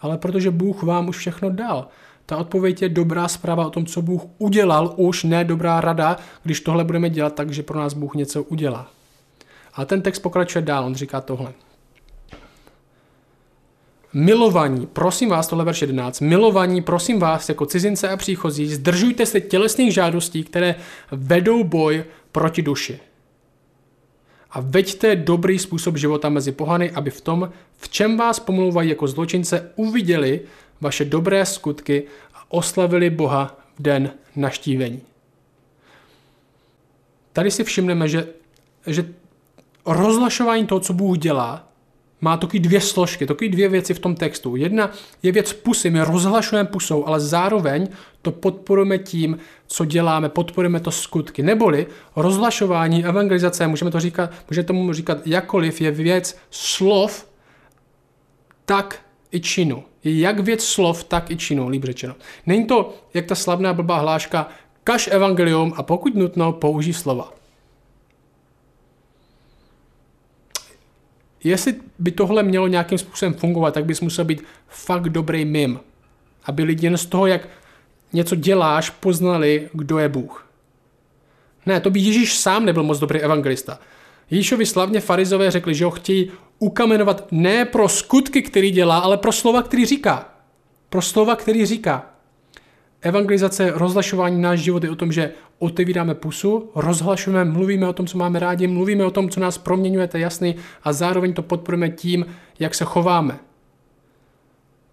ale 0.00 0.18
protože 0.18 0.50
Bůh 0.50 0.82
vám 0.82 1.08
už 1.08 1.16
všechno 1.16 1.50
dal. 1.50 1.88
Ta 2.26 2.36
odpověď 2.36 2.82
je 2.82 2.88
dobrá 2.88 3.28
zpráva 3.28 3.66
o 3.66 3.70
tom, 3.70 3.86
co 3.86 4.02
Bůh 4.02 4.22
udělal, 4.38 4.94
už 4.96 5.24
ne 5.24 5.44
dobrá 5.44 5.80
rada, 5.80 6.16
když 6.42 6.60
tohle 6.60 6.84
budeme 6.84 7.10
dělat, 7.10 7.34
takže 7.34 7.62
pro 7.62 7.78
nás 7.78 7.94
Bůh 7.94 8.14
něco 8.14 8.42
udělá. 8.42 8.90
A 9.74 9.84
ten 9.84 10.02
text 10.02 10.18
pokračuje 10.18 10.62
dál, 10.62 10.84
on 10.84 10.94
říká 10.94 11.20
tohle. 11.20 11.52
Milovaní, 14.14 14.86
prosím 14.86 15.28
vás, 15.28 15.46
tohle 15.46 15.64
verš 15.64 15.80
11, 15.80 16.20
milovaní, 16.20 16.82
prosím 16.82 17.18
vás, 17.18 17.48
jako 17.48 17.66
cizince 17.66 18.08
a 18.08 18.16
příchozí, 18.16 18.66
zdržujte 18.66 19.26
se 19.26 19.40
tělesných 19.40 19.94
žádostí, 19.94 20.44
které 20.44 20.74
vedou 21.10 21.64
boj 21.64 22.04
proti 22.32 22.62
duši. 22.62 23.00
A 24.50 24.60
veďte 24.60 25.16
dobrý 25.16 25.58
způsob 25.58 25.96
života 25.96 26.28
mezi 26.28 26.52
pohany, 26.52 26.90
aby 26.90 27.10
v 27.10 27.20
tom, 27.20 27.52
v 27.76 27.88
čem 27.88 28.16
vás 28.16 28.40
pomlouvají 28.40 28.88
jako 28.88 29.06
zločince, 29.06 29.70
uviděli 29.76 30.40
vaše 30.80 31.04
dobré 31.04 31.46
skutky 31.46 32.02
a 32.34 32.44
oslavili 32.48 33.10
Boha 33.10 33.58
v 33.78 33.82
den 33.82 34.10
naštívení. 34.36 35.02
Tady 37.32 37.50
si 37.50 37.64
všimneme, 37.64 38.08
že, 38.08 38.26
že 38.86 39.08
rozlašování 39.86 40.66
toho, 40.66 40.80
co 40.80 40.92
Bůh 40.92 41.18
dělá, 41.18 41.63
má 42.24 42.36
taky 42.36 42.60
dvě 42.60 42.80
složky, 42.80 43.26
taky 43.26 43.48
dvě 43.48 43.68
věci 43.68 43.94
v 43.94 43.98
tom 43.98 44.14
textu. 44.14 44.56
Jedna 44.56 44.90
je 45.22 45.32
věc 45.32 45.52
pusy, 45.52 45.90
my 45.90 46.00
rozhlašujeme 46.00 46.68
pusou, 46.68 47.06
ale 47.06 47.20
zároveň 47.20 47.88
to 48.22 48.30
podporujeme 48.30 48.98
tím, 48.98 49.38
co 49.66 49.84
děláme, 49.84 50.28
podporujeme 50.28 50.80
to 50.80 50.90
skutky. 50.90 51.42
Neboli 51.42 51.86
rozhlašování, 52.16 53.04
evangelizace, 53.04 53.66
můžeme 53.66 53.90
to 53.90 54.00
říkat, 54.00 54.30
můžeme 54.50 54.64
tomu 54.64 54.92
říkat 54.92 55.26
jakkoliv, 55.26 55.80
je 55.80 55.90
věc 55.90 56.38
slov, 56.50 57.28
tak 58.64 58.98
i 59.32 59.40
činu. 59.40 59.84
Je 60.04 60.20
jak 60.20 60.40
věc 60.40 60.64
slov, 60.64 61.04
tak 61.04 61.30
i 61.30 61.36
činu, 61.36 61.68
líp 61.68 61.84
řečeno. 61.84 62.14
Není 62.46 62.64
to, 62.64 62.94
jak 63.14 63.26
ta 63.26 63.34
slavná 63.34 63.74
blbá 63.74 63.98
hláška, 63.98 64.48
kaž 64.84 65.08
evangelium 65.12 65.72
a 65.76 65.82
pokud 65.82 66.14
nutno, 66.14 66.52
použij 66.52 66.92
slova. 66.92 67.43
Jestli 71.44 71.74
by 71.98 72.10
tohle 72.10 72.42
mělo 72.42 72.66
nějakým 72.66 72.98
způsobem 72.98 73.34
fungovat, 73.34 73.74
tak 73.74 73.84
bys 73.84 74.00
musel 74.00 74.24
být 74.24 74.44
fakt 74.68 75.08
dobrý 75.08 75.44
mim. 75.44 75.80
Aby 76.44 76.62
lidi 76.62 76.86
jen 76.86 76.96
z 76.96 77.06
toho, 77.06 77.26
jak 77.26 77.48
něco 78.12 78.34
děláš, 78.34 78.90
poznali, 78.90 79.68
kdo 79.72 79.98
je 79.98 80.08
Bůh. 80.08 80.48
Ne, 81.66 81.80
to 81.80 81.90
by 81.90 82.00
Ježíš 82.00 82.38
sám 82.38 82.64
nebyl 82.64 82.82
moc 82.82 82.98
dobrý 82.98 83.20
evangelista. 83.20 83.78
Ježíšovi 84.30 84.66
slavně 84.66 85.00
farizové 85.00 85.50
řekli, 85.50 85.74
že 85.74 85.84
ho 85.84 85.90
chtějí 85.90 86.30
ukamenovat 86.58 87.26
ne 87.30 87.64
pro 87.64 87.88
skutky, 87.88 88.42
který 88.42 88.70
dělá, 88.70 88.98
ale 88.98 89.16
pro 89.16 89.32
slova, 89.32 89.62
který 89.62 89.86
říká. 89.86 90.34
Pro 90.88 91.02
slova, 91.02 91.36
který 91.36 91.66
říká. 91.66 92.13
Evangelizace, 93.04 93.70
rozhlašování 93.74 94.42
náš 94.42 94.60
život 94.60 94.84
je 94.84 94.90
o 94.90 94.94
tom, 94.96 95.12
že 95.12 95.32
otevíráme 95.58 96.14
pusu, 96.14 96.70
rozhlašujeme, 96.74 97.44
mluvíme 97.44 97.88
o 97.88 97.92
tom, 97.92 98.06
co 98.06 98.18
máme 98.18 98.38
rádi, 98.38 98.66
mluvíme 98.66 99.04
o 99.04 99.10
tom, 99.10 99.28
co 99.28 99.40
nás 99.40 99.58
proměňuje, 99.58 100.08
to 100.08 100.16
je 100.16 100.20
jasný, 100.20 100.56
a 100.82 100.92
zároveň 100.92 101.32
to 101.32 101.42
podporujeme 101.42 101.90
tím, 101.90 102.26
jak 102.58 102.74
se 102.74 102.84
chováme. 102.84 103.38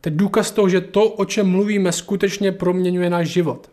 To 0.01 0.09
je 0.09 0.15
důkaz 0.15 0.51
toho, 0.51 0.69
že 0.69 0.81
to, 0.81 1.09
o 1.09 1.25
čem 1.25 1.49
mluvíme, 1.49 1.91
skutečně 1.91 2.51
proměňuje 2.51 3.09
náš 3.09 3.27
život. 3.27 3.69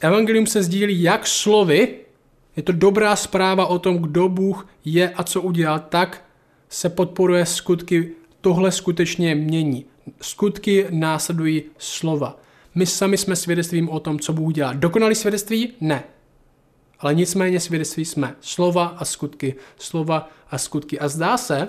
Evangelium 0.00 0.46
se 0.46 0.62
sdílí 0.62 1.02
jak 1.02 1.26
slovy, 1.26 1.94
je 2.56 2.62
to 2.62 2.72
dobrá 2.72 3.16
zpráva 3.16 3.66
o 3.66 3.78
tom, 3.78 3.98
kdo 3.98 4.28
Bůh 4.28 4.68
je 4.84 5.10
a 5.10 5.22
co 5.22 5.42
udělal, 5.42 5.78
tak 5.78 6.24
se 6.68 6.88
podporuje 6.88 7.46
skutky, 7.46 8.10
tohle 8.40 8.72
skutečně 8.72 9.34
mění. 9.34 9.84
Skutky 10.20 10.86
následují 10.90 11.62
slova. 11.78 12.45
My 12.76 12.86
sami 12.86 13.18
jsme 13.18 13.36
svědectvím 13.36 13.88
o 13.88 14.00
tom, 14.00 14.18
co 14.18 14.32
Bůh 14.32 14.52
dělá. 14.52 14.72
Dokonalý 14.72 15.14
svědectví? 15.14 15.72
Ne. 15.80 16.04
Ale 16.98 17.14
nicméně 17.14 17.60
svědectví 17.60 18.04
jsme. 18.04 18.34
Slova 18.40 18.84
a 18.86 19.04
skutky. 19.04 19.54
Slova 19.78 20.30
a 20.50 20.58
skutky. 20.58 20.98
A 20.98 21.08
zdá 21.08 21.36
se, 21.36 21.68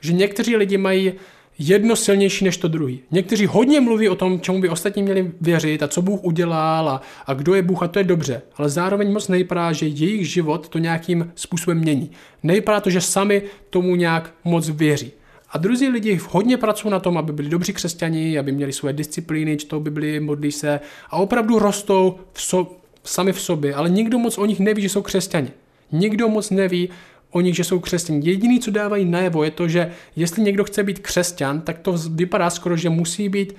že 0.00 0.12
někteří 0.12 0.56
lidi 0.56 0.78
mají 0.78 1.12
jedno 1.58 1.96
silnější 1.96 2.44
než 2.44 2.56
to 2.56 2.68
druhý. 2.68 3.00
Někteří 3.10 3.46
hodně 3.46 3.80
mluví 3.80 4.08
o 4.08 4.14
tom, 4.14 4.40
čemu 4.40 4.60
by 4.60 4.68
ostatní 4.68 5.02
měli 5.02 5.32
věřit 5.40 5.82
a 5.82 5.88
co 5.88 6.02
Bůh 6.02 6.24
udělal 6.24 6.88
a, 6.88 7.00
a 7.26 7.34
kdo 7.34 7.54
je 7.54 7.62
Bůh 7.62 7.82
a 7.82 7.88
to 7.88 7.98
je 7.98 8.04
dobře. 8.04 8.42
Ale 8.56 8.68
zároveň 8.68 9.12
moc 9.12 9.28
nejprá, 9.28 9.72
že 9.72 9.86
jejich 9.86 10.30
život 10.30 10.68
to 10.68 10.78
nějakým 10.78 11.32
způsobem 11.34 11.78
mění. 11.78 12.10
Nejprá 12.42 12.80
to, 12.80 12.90
že 12.90 13.00
sami 13.00 13.42
tomu 13.70 13.96
nějak 13.96 14.34
moc 14.44 14.68
věří. 14.68 15.12
A 15.54 15.58
druzí 15.58 15.88
lidi 15.88 16.20
hodně 16.30 16.56
pracují 16.56 16.92
na 16.92 17.00
tom, 17.00 17.18
aby 17.18 17.32
byli 17.32 17.48
dobří 17.48 17.72
křesťani, 17.72 18.38
aby 18.38 18.52
měli 18.52 18.72
svoje 18.72 18.92
disciplíny, 18.92 19.56
čtou 19.56 19.80
Bibli, 19.80 20.20
modlí 20.20 20.52
se 20.52 20.80
a 21.10 21.16
opravdu 21.16 21.58
rostou 21.58 22.18
v 22.32 22.42
so, 22.42 22.76
sami 23.04 23.32
v 23.32 23.40
sobě, 23.40 23.74
ale 23.74 23.90
nikdo 23.90 24.18
moc 24.18 24.38
o 24.38 24.46
nich 24.46 24.60
neví, 24.60 24.82
že 24.82 24.88
jsou 24.88 25.02
křesťani. 25.02 25.50
Nikdo 25.92 26.28
moc 26.28 26.50
neví 26.50 26.88
o 27.30 27.40
nich, 27.40 27.56
že 27.56 27.64
jsou 27.64 27.80
křesťani. 27.80 28.20
Jediný, 28.24 28.60
co 28.60 28.70
dávají 28.70 29.04
najevo, 29.04 29.44
je 29.44 29.50
to, 29.50 29.68
že 29.68 29.90
jestli 30.16 30.42
někdo 30.42 30.64
chce 30.64 30.82
být 30.82 30.98
křesťan, 30.98 31.60
tak 31.60 31.78
to 31.78 31.92
vypadá 32.10 32.50
skoro, 32.50 32.76
že 32.76 32.90
musí 32.90 33.28
být 33.28 33.56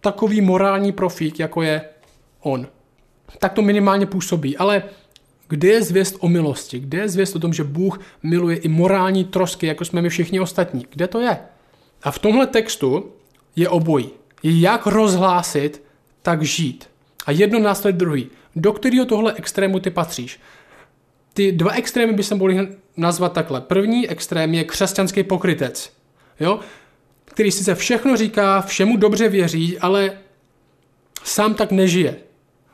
takový 0.00 0.40
morální 0.40 0.92
profík, 0.92 1.38
jako 1.40 1.62
je 1.62 1.82
on. 2.40 2.66
Tak 3.38 3.52
to 3.52 3.62
minimálně 3.62 4.06
působí, 4.06 4.56
ale 4.56 4.82
kde 5.54 5.68
je 5.68 5.82
zvěst 5.82 6.16
o 6.20 6.28
milosti? 6.28 6.80
Kde 6.80 6.98
je 6.98 7.08
zvěst 7.08 7.36
o 7.36 7.38
tom, 7.38 7.52
že 7.52 7.64
Bůh 7.64 8.00
miluje 8.22 8.56
i 8.56 8.68
morální 8.68 9.24
trosky, 9.24 9.66
jako 9.66 9.84
jsme 9.84 10.02
my 10.02 10.08
všichni 10.08 10.40
ostatní? 10.40 10.86
Kde 10.90 11.08
to 11.08 11.20
je? 11.20 11.38
A 12.02 12.10
v 12.10 12.18
tomhle 12.18 12.46
textu 12.46 13.12
je 13.56 13.68
obojí. 13.68 14.10
Je 14.42 14.60
jak 14.60 14.86
rozhlásit, 14.86 15.82
tak 16.22 16.42
žít. 16.42 16.90
A 17.26 17.30
jedno 17.30 17.58
následuje 17.58 17.98
druhý. 17.98 18.30
Do 18.56 18.72
kterého 18.72 19.04
tohle 19.04 19.32
extrému 19.32 19.80
ty 19.80 19.90
patříš? 19.90 20.40
Ty 21.34 21.52
dva 21.52 21.72
extrémy 21.72 22.12
by 22.12 22.22
se 22.22 22.34
mohli 22.34 22.68
nazvat 22.96 23.32
takhle. 23.32 23.60
První 23.60 24.08
extrém 24.08 24.54
je 24.54 24.64
křesťanský 24.64 25.22
pokrytec, 25.22 25.92
jo? 26.40 26.60
který 27.24 27.50
sice 27.50 27.74
všechno 27.74 28.16
říká, 28.16 28.60
všemu 28.60 28.96
dobře 28.96 29.28
věří, 29.28 29.78
ale 29.78 30.18
sám 31.24 31.54
tak 31.54 31.72
nežije. 31.72 32.16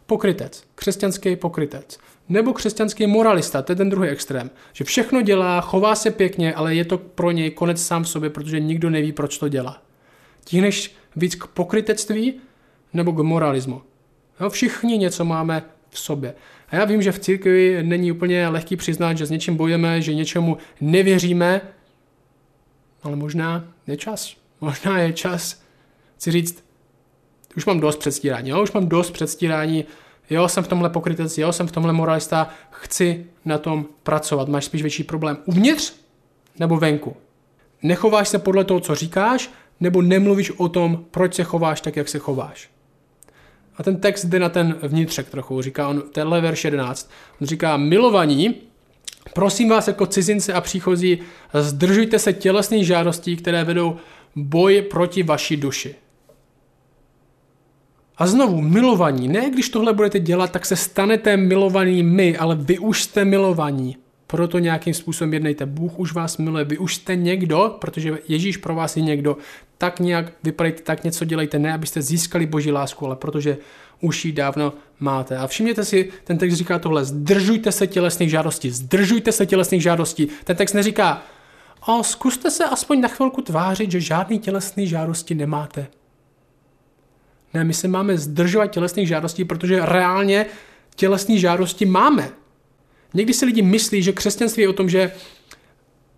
Pokrytec, 0.07 0.65
křesťanský 0.75 1.37
pokrytec. 1.37 1.99
Nebo 2.31 2.53
křesťanský 2.53 3.07
moralista, 3.07 3.63
to 3.63 3.73
je 3.73 3.77
ten 3.77 3.91
druhý 3.91 4.09
extrém. 4.09 4.51
Že 4.73 4.85
všechno 4.85 5.23
dělá, 5.23 5.61
chová 5.61 5.95
se 5.95 6.11
pěkně, 6.11 6.55
ale 6.55 6.75
je 6.75 6.85
to 6.85 6.99
pro 6.99 7.31
něj 7.31 7.51
konec 7.51 7.83
sám 7.83 8.03
v 8.03 8.09
sobě, 8.09 8.31
protože 8.31 8.61
nikdo 8.61 8.91
neví, 8.91 9.13
proč 9.13 9.39
to 9.39 9.49
dělá. 9.49 9.83
Tíhneš 10.45 10.95
víc 11.17 11.35
k 11.35 11.47
pokrytectví 11.47 12.35
nebo 12.93 13.13
k 13.13 13.19
moralismu. 13.19 13.83
No, 14.41 14.51
všichni 14.51 14.99
něco 14.99 15.25
máme 15.25 15.63
v 15.91 15.99
sobě. 15.99 16.35
A 16.69 16.77
já 16.77 16.85
vím, 16.85 17.03
že 17.03 17.13
v 17.13 17.19
církvi 17.19 17.79
není 17.83 18.13
úplně 18.13 18.49
lehký 18.49 18.77
přiznat, 18.77 19.19
že 19.19 19.27
s 19.27 19.31
něčím 19.31 19.57
bojujeme, 19.57 20.03
že 20.03 20.15
něčemu 20.15 20.57
nevěříme, 20.81 21.61
ale 23.03 23.17
možná 23.17 23.65
je 23.87 23.97
čas. 23.97 24.37
Možná 24.61 24.99
je 24.99 25.13
čas 25.13 25.63
si 26.19 26.31
říct, 26.31 26.65
už 27.57 27.67
mám 27.67 27.81
dost 27.81 27.97
předstírání, 27.97 28.51
jo? 28.51 28.63
už 28.63 28.73
mám 28.73 28.89
dost 28.89 29.11
předstírání 29.11 29.85
jo, 30.31 30.49
jsem 30.49 30.65
v 30.65 30.69
tomhle 30.69 30.91
pokrytec, 30.91 31.39
jo, 31.39 31.53
jsem 31.53 31.67
v 31.67 31.73
tomhle 31.73 31.93
moralista, 31.93 32.49
chci 32.71 33.27
na 33.45 33.59
tom 33.59 33.87
pracovat. 34.03 34.49
Máš 34.49 34.65
spíš 34.65 34.83
větší 34.83 35.05
problém 35.05 35.39
uvnitř 35.45 35.93
nebo 36.59 36.77
venku. 36.77 37.17
Nechováš 37.83 38.29
se 38.29 38.39
podle 38.39 38.65
toho, 38.65 38.81
co 38.81 38.95
říkáš, 38.95 39.51
nebo 39.81 40.03
nemluvíš 40.03 40.51
o 40.51 40.69
tom, 40.69 41.05
proč 41.11 41.35
se 41.35 41.45
chováš 41.45 41.81
tak, 41.81 41.97
jak 41.97 42.09
se 42.09 42.19
chováš. 42.19 42.71
A 43.77 43.83
ten 43.83 43.97
text 43.97 44.25
jde 44.25 44.39
na 44.39 44.49
ten 44.49 44.77
vnitřek 44.83 45.31
trochu, 45.31 45.63
říká 45.63 45.89
on, 45.89 46.03
tenhle 46.13 46.41
verš 46.41 46.65
11. 46.65 47.11
On 47.41 47.47
říká, 47.47 47.77
milovaní, 47.77 48.55
prosím 49.35 49.69
vás 49.69 49.89
jako 49.89 50.07
cizince 50.07 50.53
a 50.53 50.61
příchozí, 50.61 51.19
zdržujte 51.55 52.19
se 52.19 52.33
tělesných 52.33 52.87
žádostí, 52.87 53.37
které 53.37 53.65
vedou 53.65 53.97
boj 54.37 54.83
proti 54.83 55.23
vaší 55.23 55.57
duši. 55.57 55.95
A 58.21 58.27
znovu, 58.27 58.61
milovaní. 58.61 59.29
Ne, 59.29 59.51
když 59.51 59.69
tohle 59.69 59.93
budete 59.93 60.21
dělat, 60.21 60.53
tak 60.53 60.67
se 60.67 60.77
stanete 60.77 61.37
milovaní 61.37 62.03
my, 62.03 62.37
ale 62.37 62.57
vy 62.57 62.79
už 62.79 63.03
jste 63.03 63.25
milovaní. 63.25 63.97
Proto 64.27 64.59
nějakým 64.59 64.95
způsobem 64.95 65.35
jednejte. 65.35 65.67
Bůh 65.67 65.99
už 65.99 66.13
vás 66.13 66.39
miluje, 66.39 66.65
vy 66.65 66.79
už 66.79 66.95
jste 66.95 67.17
někdo, 67.17 67.77
protože 67.81 68.19
Ježíš 68.29 68.57
pro 68.57 68.75
vás 68.75 68.97
je 68.97 69.03
někdo. 69.03 69.37
Tak 69.79 70.01
nějak 70.01 70.33
vypadejte, 70.45 70.83
tak 70.83 71.05
něco 71.05 71.25
dělejte, 71.25 71.59
ne 71.59 71.73
abyste 71.73 72.03
získali 72.03 72.47
boží 72.47 72.73
lásku, 72.73 73.07
ale 73.07 73.17
protože 73.17 73.59
už 74.01 74.25
ji 74.25 74.33
dávno 74.33 74.73
máte. 75.01 75.37
A 75.37 75.47
všimněte 75.47 75.85
si, 75.85 76.11
ten 76.25 76.39
text 76.39 76.55
říká 76.55 76.79
tohle, 76.79 77.05
zdržujte 77.05 77.73
se 77.73 77.87
tělesných 77.87 78.31
žádostí, 78.31 78.71
zdržujte 78.71 79.33
se 79.33 79.47
tělesných 79.47 79.83
žádostí. 79.83 80.29
Ten 80.45 80.57
text 80.57 80.73
neříká, 80.73 81.23
a 81.83 82.03
zkuste 82.03 82.51
se 82.51 82.65
aspoň 82.65 83.01
na 83.01 83.09
chvilku 83.09 83.43
tvářit, 83.43 83.91
že 83.91 84.01
žádný 84.01 84.39
tělesný 84.39 84.87
žádosti 84.87 85.35
nemáte. 85.35 85.87
Ne, 87.55 87.65
my 87.65 87.75
se 87.75 87.89
máme 87.89 88.19
zdržovat 88.19 88.67
tělesných 88.67 89.09
žádostí, 89.09 89.45
protože 89.45 89.87
reálně 89.87 90.47
tělesné 90.97 91.39
žádosti 91.39 91.87
máme. 91.87 92.31
Někdy 93.15 93.35
si 93.35 93.47
lidi 93.47 93.63
myslí, 93.63 94.03
že 94.03 94.13
křesťanství 94.13 94.63
je 94.63 94.69
o 94.69 94.73
tom, 94.73 94.89
že 94.89 95.13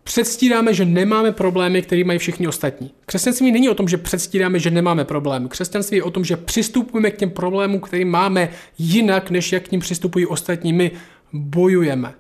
předstíráme, 0.04 0.74
že 0.74 0.84
nemáme 0.84 1.32
problémy, 1.32 1.82
které 1.82 2.04
mají 2.04 2.18
všichni 2.18 2.48
ostatní. 2.48 2.90
Křesťanství 3.06 3.52
není 3.52 3.68
o 3.68 3.74
tom, 3.74 3.88
že 3.88 3.96
předstíráme, 3.96 4.58
že 4.58 4.70
nemáme 4.70 5.04
problémy. 5.04 5.48
Křesťanství 5.48 5.96
je 5.96 6.02
o 6.02 6.10
tom, 6.10 6.24
že 6.24 6.36
přistupujeme 6.36 7.10
k 7.10 7.16
těm 7.16 7.30
problémům, 7.30 7.80
které 7.80 8.04
máme 8.04 8.48
jinak, 8.78 9.30
než 9.30 9.52
jak 9.52 9.68
k 9.68 9.72
ním 9.72 9.80
přistupují 9.80 10.26
ostatní. 10.26 10.72
My 10.72 10.90
bojujeme. 11.32 12.14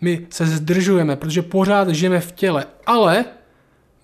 My 0.00 0.26
se 0.30 0.46
zdržujeme, 0.46 1.16
protože 1.16 1.42
pořád 1.42 1.88
žijeme 1.88 2.20
v 2.20 2.32
těle, 2.32 2.66
ale 2.86 3.24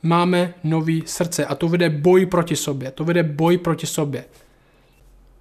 máme 0.02 0.54
nový 0.64 1.02
srdce 1.06 1.46
a 1.46 1.54
to 1.54 1.68
vede 1.68 1.90
boj 1.90 2.26
proti 2.26 2.56
sobě. 2.56 2.90
To 2.90 3.04
vede 3.04 3.22
boj 3.22 3.58
proti 3.58 3.86
sobě. 3.86 4.24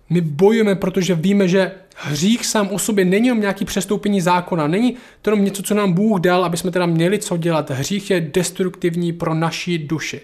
My 0.09 0.21
bojujeme, 0.21 0.75
protože 0.75 1.15
víme, 1.15 1.47
že 1.47 1.71
hřích 1.95 2.45
sám 2.45 2.69
o 2.71 2.79
sobě 2.79 3.05
není 3.05 3.27
jenom 3.27 3.41
nějaký 3.41 3.65
přestoupení 3.65 4.21
zákona, 4.21 4.67
není 4.67 4.97
to 5.21 5.29
jenom 5.29 5.45
něco, 5.45 5.63
co 5.63 5.73
nám 5.73 5.93
Bůh 5.93 6.19
dal, 6.19 6.45
aby 6.45 6.57
jsme 6.57 6.71
teda 6.71 6.85
měli 6.85 7.19
co 7.19 7.37
dělat. 7.37 7.69
Hřích 7.69 8.09
je 8.09 8.21
destruktivní 8.21 9.13
pro 9.13 9.33
naši 9.33 9.77
duši. 9.77 10.21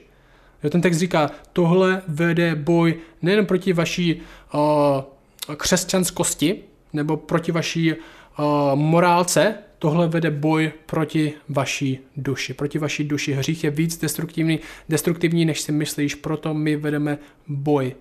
Jo, 0.63 0.69
ten 0.69 0.81
text 0.81 0.97
říká, 0.97 1.31
tohle 1.53 2.01
vede 2.07 2.55
boj 2.55 2.95
nejen 3.21 3.45
proti 3.45 3.73
vaší 3.73 4.21
uh, 4.53 5.55
křesťanskosti, 5.55 6.59
nebo 6.93 7.17
proti 7.17 7.51
vaší 7.51 7.93
uh, 7.93 7.99
morálce, 8.75 9.55
tohle 9.79 10.07
vede 10.07 10.31
boj 10.31 10.71
proti 10.85 11.33
vaší 11.49 11.99
duši. 12.17 12.53
Proti 12.53 12.79
vaší 12.79 13.03
duši. 13.03 13.33
Hřích 13.33 13.63
je 13.63 13.69
víc 13.69 13.97
destruktivní, 13.97 14.59
destruktivní, 14.89 15.45
než 15.45 15.61
si 15.61 15.71
myslíš, 15.71 16.15
proto 16.15 16.53
my 16.53 16.75
vedeme 16.75 17.17
boj 17.47 17.95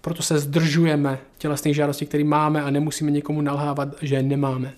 proto 0.00 0.22
se 0.22 0.38
zdržujeme 0.38 1.18
tělesných 1.38 1.74
žádostí, 1.74 2.06
které 2.06 2.24
máme 2.24 2.62
a 2.62 2.70
nemusíme 2.70 3.10
nikomu 3.10 3.40
nalhávat, 3.40 3.88
že 4.02 4.14
je 4.14 4.22
nemáme. 4.22 4.72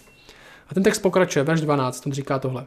A 0.68 0.74
ten 0.74 0.82
text 0.82 0.98
pokračuje, 0.98 1.42
verš 1.42 1.60
12, 1.60 2.06
on 2.06 2.12
říká 2.12 2.38
tohle. 2.38 2.66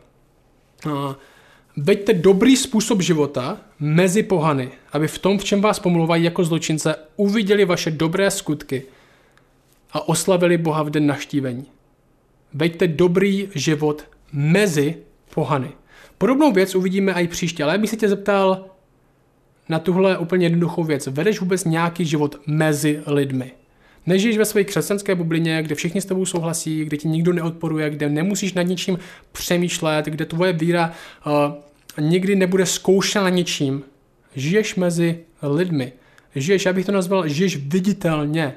Veďte 1.78 2.14
dobrý 2.14 2.58
způsob 2.58 3.02
života 3.02 3.58
mezi 3.80 4.24
pohany, 4.24 4.72
aby 4.92 5.08
v 5.08 5.18
tom, 5.18 5.38
v 5.38 5.44
čem 5.44 5.62
vás 5.62 5.80
pomluvají 5.80 6.24
jako 6.24 6.44
zločince, 6.44 6.96
uviděli 7.16 7.66
vaše 7.66 7.92
dobré 7.92 8.32
skutky 8.32 8.84
a 9.92 10.08
oslavili 10.10 10.58
Boha 10.58 10.84
v 10.84 10.90
den 10.90 11.08
naštívení. 11.08 11.66
Veďte 12.54 12.88
dobrý 12.88 13.48
život 13.56 14.04
mezi 14.32 14.96
pohany. 15.34 15.70
Podobnou 16.18 16.52
věc 16.52 16.76
uvidíme 16.76 17.14
i 17.14 17.28
příště, 17.28 17.64
ale 17.64 17.74
já 17.74 17.78
bych 17.78 17.90
se 17.90 17.98
tě 17.98 18.10
zeptal, 18.10 18.66
na 19.70 19.80
tuhle 19.80 20.18
úplně 20.18 20.46
jednoduchou 20.46 20.84
věc. 20.84 21.08
Vedeš 21.08 21.40
vůbec 21.40 21.66
nějaký 21.66 22.06
život 22.06 22.42
mezi 22.48 23.02
lidmi. 23.08 23.52
Nežiješ 24.06 24.38
ve 24.38 24.46
své 24.46 24.64
křesťanské 24.64 25.16
bublině, 25.16 25.64
kde 25.64 25.76
všichni 25.76 26.02
s 26.02 26.06
tebou 26.06 26.26
souhlasí, 26.26 26.86
kde 26.86 26.98
ti 26.98 27.08
nikdo 27.08 27.34
neodporuje, 27.34 27.90
kde 27.90 28.10
nemusíš 28.10 28.54
nad 28.54 28.62
ničím 28.62 29.00
přemýšlet, 29.32 30.06
kde 30.06 30.26
tvoje 30.26 30.54
víra 30.54 30.92
uh, 31.26 32.04
nikdy 32.06 32.36
nebude 32.36 32.66
zkoušena 32.66 33.30
ničím. 33.30 33.84
Žiješ 34.36 34.76
mezi 34.76 35.20
lidmi. 35.42 35.94
Žiješ, 36.36 36.66
já 36.66 36.74
bych 36.74 36.86
to 36.86 36.92
nazval, 36.92 37.28
žiješ 37.28 37.58
viditelně. 37.58 38.56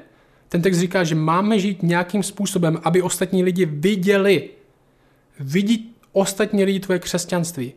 Ten 0.49 0.61
text 0.61 0.77
říká, 0.77 1.03
že 1.03 1.15
máme 1.15 1.59
žít 1.59 1.83
nějakým 1.83 2.23
způsobem, 2.23 2.79
aby 2.83 3.01
ostatní 3.01 3.43
lidi 3.43 3.65
viděli. 3.65 4.49
Vidí 5.39 5.95
ostatní 6.11 6.63
lidi 6.63 6.79
tvoje 6.79 6.99
křesťanství. 6.99 7.73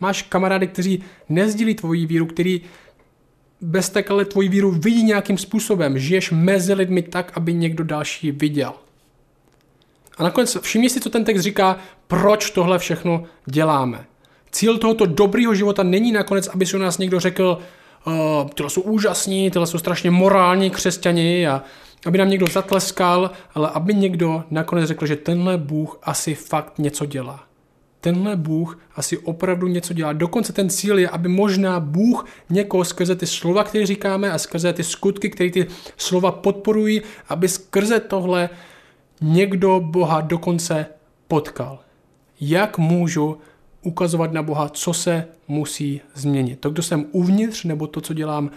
Máš 0.00 0.22
kamarády, 0.22 0.66
kteří 0.66 1.04
nezdílí 1.28 1.74
tvoji 1.74 2.06
víru, 2.06 2.26
který 2.26 2.60
bez 3.60 3.90
takhle 3.90 4.24
tvoji 4.24 4.48
víru 4.48 4.70
vidí 4.70 5.02
nějakým 5.02 5.38
způsobem. 5.38 5.98
Žiješ 5.98 6.30
mezi 6.30 6.74
lidmi 6.74 7.02
tak, 7.02 7.32
aby 7.34 7.54
někdo 7.54 7.84
další 7.84 8.32
viděl. 8.32 8.72
A 10.18 10.22
nakonec 10.22 10.56
všimni 10.60 10.90
si, 10.90 11.00
co 11.00 11.10
ten 11.10 11.24
text 11.24 11.40
říká, 11.40 11.78
proč 12.06 12.50
tohle 12.50 12.78
všechno 12.78 13.24
děláme. 13.46 14.04
Cíl 14.50 14.78
tohoto 14.78 15.06
dobrýho 15.06 15.54
života 15.54 15.82
není 15.82 16.12
nakonec, 16.12 16.48
aby 16.48 16.66
si 16.66 16.76
u 16.76 16.80
nás 16.80 16.98
někdo 16.98 17.20
řekl, 17.20 17.58
uh, 18.06 18.12
tyhle 18.54 18.70
jsou 18.70 18.80
úžasní, 18.80 19.50
tyhle 19.50 19.66
jsou 19.66 19.78
strašně 19.78 20.10
morální 20.10 20.70
křesťani 20.70 21.48
a 21.48 21.62
aby 22.06 22.18
nám 22.18 22.30
někdo 22.30 22.46
zatleskal, 22.46 23.30
ale 23.54 23.70
aby 23.70 23.94
někdo 23.94 24.44
nakonec 24.50 24.88
řekl, 24.88 25.06
že 25.06 25.16
tenhle 25.16 25.58
Bůh 25.58 25.98
asi 26.02 26.34
fakt 26.34 26.78
něco 26.78 27.06
dělá 27.06 27.48
tenhle 28.00 28.36
Bůh 28.36 28.78
asi 28.96 29.18
opravdu 29.18 29.66
něco 29.68 29.94
dělá. 29.94 30.12
Dokonce 30.12 30.52
ten 30.52 30.70
cíl 30.70 30.98
je, 30.98 31.08
aby 31.08 31.28
možná 31.28 31.80
Bůh 31.80 32.26
někoho 32.50 32.84
skrze 32.84 33.16
ty 33.16 33.26
slova, 33.26 33.64
které 33.64 33.86
říkáme 33.86 34.32
a 34.32 34.38
skrze 34.38 34.72
ty 34.72 34.84
skutky, 34.84 35.30
které 35.30 35.50
ty 35.50 35.66
slova 35.96 36.32
podporují, 36.32 37.02
aby 37.28 37.48
skrze 37.48 38.00
tohle 38.00 38.50
někdo 39.20 39.80
Boha 39.80 40.20
dokonce 40.20 40.86
potkal. 41.28 41.78
Jak 42.40 42.78
můžu 42.78 43.38
ukazovat 43.82 44.32
na 44.32 44.42
Boha, 44.42 44.68
co 44.68 44.94
se 44.94 45.26
musí 45.48 46.00
změnit? 46.14 46.60
To, 46.60 46.70
kdo 46.70 46.82
jsem 46.82 47.06
uvnitř, 47.12 47.64
nebo 47.64 47.86
to, 47.86 48.00
co 48.00 48.14
dělám 48.14 48.50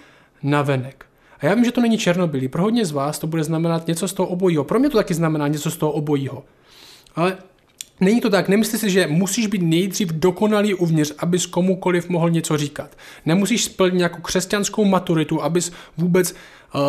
navenek? 0.43 1.05
A 1.41 1.45
já 1.45 1.53
vím, 1.53 1.65
že 1.65 1.71
to 1.71 1.81
není 1.81 1.97
černobylý. 1.97 2.47
Pro 2.47 2.63
hodně 2.63 2.85
z 2.85 2.91
vás 2.91 3.19
to 3.19 3.27
bude 3.27 3.43
znamenat 3.43 3.87
něco 3.87 4.07
z 4.07 4.13
toho 4.13 4.29
obojího. 4.29 4.63
Pro 4.63 4.79
mě 4.79 4.89
to 4.89 4.97
taky 4.97 5.13
znamená 5.13 5.47
něco 5.47 5.71
z 5.71 5.77
toho 5.77 5.91
obojího. 5.91 6.43
Ale 7.15 7.37
Není 8.01 8.21
to 8.21 8.29
tak, 8.29 8.49
nemyslí 8.49 8.79
si, 8.79 8.89
že 8.89 9.07
musíš 9.07 9.47
být 9.47 9.61
nejdřív 9.61 10.07
dokonalý 10.07 10.73
uvnitř, 10.73 11.13
abys 11.17 11.45
komukoliv 11.45 12.09
mohl 12.09 12.29
něco 12.29 12.57
říkat. 12.57 12.97
Nemusíš 13.25 13.63
splnit 13.63 13.97
nějakou 13.97 14.21
křesťanskou 14.21 14.85
maturitu, 14.85 15.43
abys 15.43 15.71
vůbec 15.97 16.31
uh, 16.31 16.81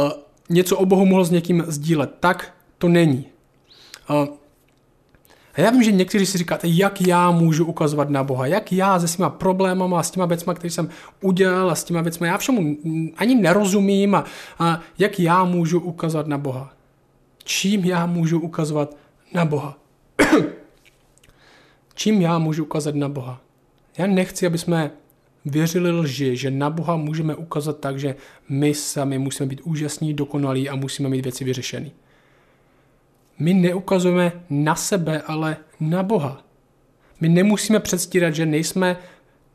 něco 0.51 0.77
o 0.77 0.87
Bohu 0.87 1.07
mohl 1.07 1.25
s 1.25 1.31
někým 1.31 1.65
sdílet. 1.67 2.11
Tak 2.21 2.55
to 2.79 2.89
není. 2.89 3.27
Uh, 4.11 4.29
a 5.55 5.61
já 5.61 5.71
vím, 5.71 5.83
že 5.83 5.93
někteří 5.93 6.27
si 6.27 6.39
říkáte, 6.39 6.69
jak 6.69 7.01
já 7.01 7.31
můžu 7.31 7.65
ukazovat 7.65 8.11
na 8.11 8.25
Boha, 8.25 8.47
jak 8.47 8.73
já 8.73 9.01
se 9.01 9.09
svýma 9.09 9.31
problémama 9.31 10.03
s 10.03 10.11
těma 10.11 10.27
věcma, 10.27 10.55
které 10.55 10.71
jsem 10.71 10.89
udělal 11.21 11.71
a 11.71 11.75
s 11.75 11.85
těma 11.85 12.01
věcma, 12.01 12.27
já 12.27 12.39
všemu 12.39 12.77
ani 13.17 13.35
nerozumím 13.35 14.15
a, 14.15 14.25
a 14.59 14.81
jak 14.99 15.21
já 15.21 15.45
můžu 15.45 15.81
ukazovat 15.81 16.27
na 16.27 16.39
Boha. 16.39 16.73
Čím 17.45 17.85
já 17.85 18.07
můžu 18.07 18.41
ukazovat 18.41 18.97
na 19.35 19.45
Boha? 19.45 19.79
Čím 21.95 22.21
já 22.21 22.39
můžu 22.39 22.65
ukázat 22.65 22.95
na 22.95 23.09
Boha? 23.09 23.41
Já 23.99 24.07
nechci, 24.07 24.47
aby 24.47 24.59
jsme 24.59 24.91
věřili 25.45 25.91
lži, 25.91 26.37
že 26.37 26.51
na 26.51 26.71
Boha 26.71 26.97
můžeme 26.97 27.35
ukázat 27.35 27.81
tak, 27.81 27.99
že 27.99 28.15
my 28.49 28.75
sami 28.75 29.19
musíme 29.19 29.47
být 29.47 29.61
úžasní, 29.61 30.15
dokonalí 30.15 30.69
a 30.69 30.77
musíme 30.77 31.09
mít 31.09 31.25
věci 31.25 31.45
vyřešené. 31.45 31.91
My 33.39 33.55
neukazujeme 33.55 34.33
na 34.51 34.75
sebe, 34.75 35.23
ale 35.27 35.57
na 35.81 36.03
Boha. 36.03 36.43
My 37.21 37.29
nemusíme 37.29 37.81
předstírat, 37.81 38.35
že 38.35 38.47
nejsme 38.47 38.97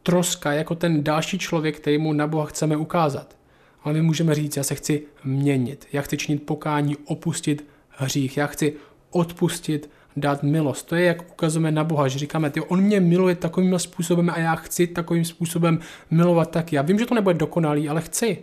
troska 0.03 0.53
jako 0.53 0.75
ten 0.75 1.03
další 1.03 1.37
člověk, 1.37 1.79
který 1.79 1.97
mu 1.97 2.13
na 2.13 2.27
Boha 2.27 2.45
chceme 2.45 2.77
ukázat. 2.77 3.37
Ale 3.83 3.93
my 3.93 4.01
můžeme 4.01 4.35
říct, 4.35 4.57
já 4.57 4.63
se 4.63 4.75
chci 4.75 5.03
měnit, 5.23 5.87
já 5.93 6.01
chci 6.01 6.17
činit 6.17 6.43
pokání, 6.43 6.97
opustit 6.97 7.65
hřích, 7.89 8.37
já 8.37 8.47
chci 8.47 8.73
odpustit 9.11 9.89
dát 10.17 10.43
milost. 10.43 10.87
To 10.87 10.95
je, 10.95 11.05
jak 11.05 11.31
ukazujeme 11.31 11.71
na 11.71 11.83
Boha, 11.83 12.07
že 12.07 12.19
říkáme, 12.19 12.49
ty, 12.49 12.61
on 12.61 12.81
mě 12.81 12.99
miluje 12.99 13.35
takovým 13.35 13.79
způsobem 13.79 14.29
a 14.29 14.39
já 14.39 14.55
chci 14.55 14.87
takovým 14.87 15.25
způsobem 15.25 15.79
milovat 16.11 16.51
taky. 16.51 16.75
Já 16.75 16.81
vím, 16.81 16.99
že 16.99 17.05
to 17.05 17.15
nebude 17.15 17.33
dokonalý, 17.33 17.89
ale 17.89 18.01
chci. 18.01 18.37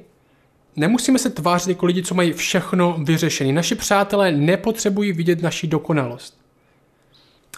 Nemusíme 0.77 1.19
se 1.19 1.31
tvářit 1.31 1.69
jako 1.69 1.87
lidi, 1.87 2.03
co 2.03 2.15
mají 2.15 2.33
všechno 2.33 2.97
vyřešené. 3.05 3.53
Naši 3.53 3.75
přátelé 3.75 4.33
nepotřebují 4.33 5.13
vidět 5.13 5.43
naši 5.43 5.67
dokonalost. 5.67 6.39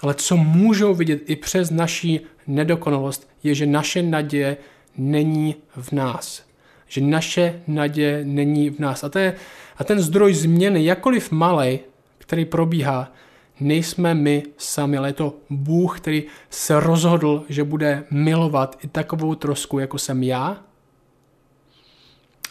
Ale 0.02 0.14
co 0.14 0.36
můžou 0.36 0.94
vidět 0.94 1.22
i 1.26 1.36
přes 1.36 1.70
naši 1.70 2.20
nedokonalost, 2.46 3.28
je, 3.42 3.54
že 3.54 3.66
naše 3.66 4.02
naděje 4.02 4.56
není 4.96 5.54
v 5.76 5.92
nás. 5.92 6.42
Že 6.88 7.00
naše 7.00 7.62
naděje 7.66 8.24
není 8.24 8.70
v 8.70 8.78
nás. 8.78 9.04
A, 9.04 9.08
to 9.08 9.18
je, 9.18 9.34
a 9.76 9.84
ten 9.84 10.00
zdroj 10.00 10.34
změny, 10.34 10.84
jakkoliv 10.84 11.30
malý, 11.30 11.78
který 12.18 12.44
probíhá, 12.44 13.12
nejsme 13.60 14.14
my 14.14 14.42
sami, 14.56 14.96
ale 14.96 15.08
je 15.08 15.12
to 15.12 15.34
Bůh, 15.50 16.00
který 16.00 16.24
se 16.50 16.80
rozhodl, 16.80 17.44
že 17.48 17.64
bude 17.64 18.04
milovat 18.10 18.78
i 18.84 18.88
takovou 18.88 19.34
trosku, 19.34 19.78
jako 19.78 19.98
jsem 19.98 20.22
já 20.22 20.65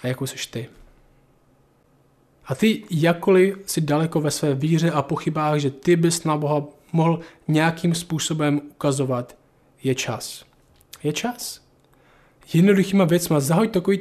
a 0.06 0.08
jako 0.08 0.28
seš 0.28 0.46
ty. 0.46 0.70
A 2.46 2.56
ty 2.56 2.84
jakkoliv 2.92 3.58
si 3.66 3.82
daleko 3.82 4.22
ve 4.22 4.32
své 4.32 4.54
víře 4.54 4.92
a 4.92 5.02
pochybách, 5.02 5.60
že 5.60 5.70
ty 5.72 5.96
bys 5.96 6.24
na 6.24 6.38
Boha 6.38 6.64
mohl 6.92 7.20
nějakým 7.48 7.96
způsobem 7.96 8.62
ukazovat, 8.72 9.36
je 9.84 9.96
čas. 9.96 10.46
Je 11.04 11.14
čas. 11.14 11.62
Jednoduchýma 12.54 13.06
věcma. 13.06 13.40
Zahoď 13.40 13.72
takový 13.72 14.00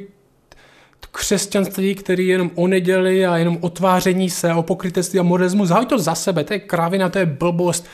křesťanství, 1.11 1.95
který 1.95 2.27
je 2.27 2.33
jenom 2.33 2.51
o 2.55 2.67
neděli 2.67 3.25
a 3.25 3.37
jenom 3.37 3.57
otváření 3.61 4.29
se, 4.29 4.53
o 4.53 4.63
pokrytectví 4.63 5.19
a 5.19 5.23
morismu. 5.23 5.65
Zahoď 5.65 5.89
to 5.89 5.99
za 5.99 6.15
sebe, 6.15 6.43
to 6.43 6.53
je 6.53 6.59
kravina, 6.59 7.09
to 7.09 7.19
je 7.19 7.25
blbost. 7.25 7.87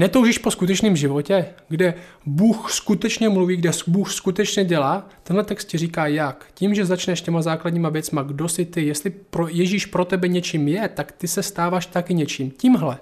Netoužíš 0.00 0.38
po 0.38 0.50
skutečném 0.50 0.96
životě, 0.96 1.46
kde 1.68 1.94
Bůh 2.26 2.72
skutečně 2.72 3.28
mluví, 3.28 3.56
kde 3.56 3.70
Bůh 3.86 4.12
skutečně 4.12 4.64
dělá, 4.64 5.08
tenhle 5.22 5.44
text 5.44 5.64
ti 5.64 5.78
říká 5.78 6.06
jak. 6.06 6.46
Tím, 6.54 6.74
že 6.74 6.84
začneš 6.84 7.20
těma 7.20 7.42
základníma 7.42 7.88
věcma, 7.88 8.22
kdo 8.22 8.48
jsi 8.48 8.64
ty, 8.64 8.86
jestli 8.86 9.10
pro 9.10 9.48
Ježíš 9.48 9.86
pro 9.86 10.04
tebe 10.04 10.28
něčím 10.28 10.68
je, 10.68 10.88
tak 10.88 11.12
ty 11.12 11.28
se 11.28 11.42
stáváš 11.42 11.86
taky 11.86 12.14
něčím. 12.14 12.50
Tímhle. 12.50 12.98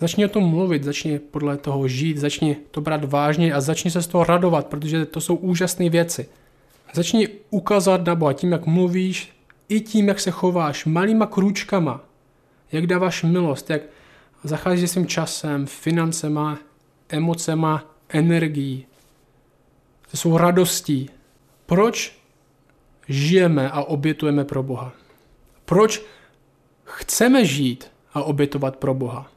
Začni 0.00 0.24
o 0.24 0.28
tom 0.28 0.44
mluvit, 0.44 0.84
začni 0.84 1.18
podle 1.18 1.56
toho 1.56 1.88
žít, 1.88 2.18
začni 2.18 2.56
to 2.70 2.80
brát 2.80 3.04
vážně 3.04 3.54
a 3.54 3.60
začni 3.60 3.90
se 3.90 4.02
z 4.02 4.06
toho 4.06 4.24
radovat, 4.24 4.66
protože 4.66 5.06
to 5.06 5.20
jsou 5.20 5.34
úžasné 5.34 5.90
věci. 5.90 6.28
Začni 6.94 7.28
ukázat 7.50 8.06
na 8.06 8.14
Boha 8.14 8.32
tím, 8.32 8.52
jak 8.52 8.66
mluvíš, 8.66 9.32
i 9.68 9.80
tím, 9.80 10.08
jak 10.08 10.20
se 10.20 10.30
chováš, 10.30 10.84
malýma 10.84 11.26
krůčkama, 11.26 12.00
jak 12.72 12.86
dáváš 12.86 13.22
milost, 13.22 13.70
jak 13.70 13.82
zacházíš 14.42 14.80
se 14.80 14.92
svým 14.92 15.06
časem, 15.06 15.66
financema, 15.66 16.58
emocema, 17.08 17.84
energií, 18.08 18.86
se 20.08 20.16
svou 20.16 20.38
radostí. 20.38 21.10
Proč 21.66 22.18
žijeme 23.08 23.70
a 23.70 23.82
obětujeme 23.82 24.44
pro 24.44 24.62
Boha? 24.62 24.92
Proč 25.64 26.02
chceme 26.84 27.44
žít 27.44 27.90
a 28.14 28.22
obětovat 28.22 28.76
pro 28.76 28.94
Boha? 28.94 29.30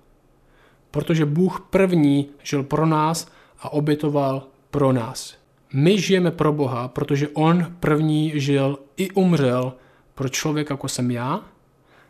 Protože 0.92 1.26
Bůh 1.26 1.68
první 1.70 2.30
žil 2.44 2.64
pro 2.64 2.86
nás 2.86 3.28
a 3.60 3.74
obětoval 3.74 4.48
pro 4.72 4.92
nás. 4.92 5.36
My 5.74 6.02
žijeme 6.02 6.32
pro 6.32 6.54
Boha, 6.54 6.88
protože 6.88 7.28
On 7.28 7.76
první 7.80 8.40
žil 8.40 8.80
i 8.98 9.12
umřel 9.12 9.74
pro 10.16 10.30
člověka, 10.30 10.74
jako 10.74 10.88
jsem 10.88 11.12
já, 11.12 11.42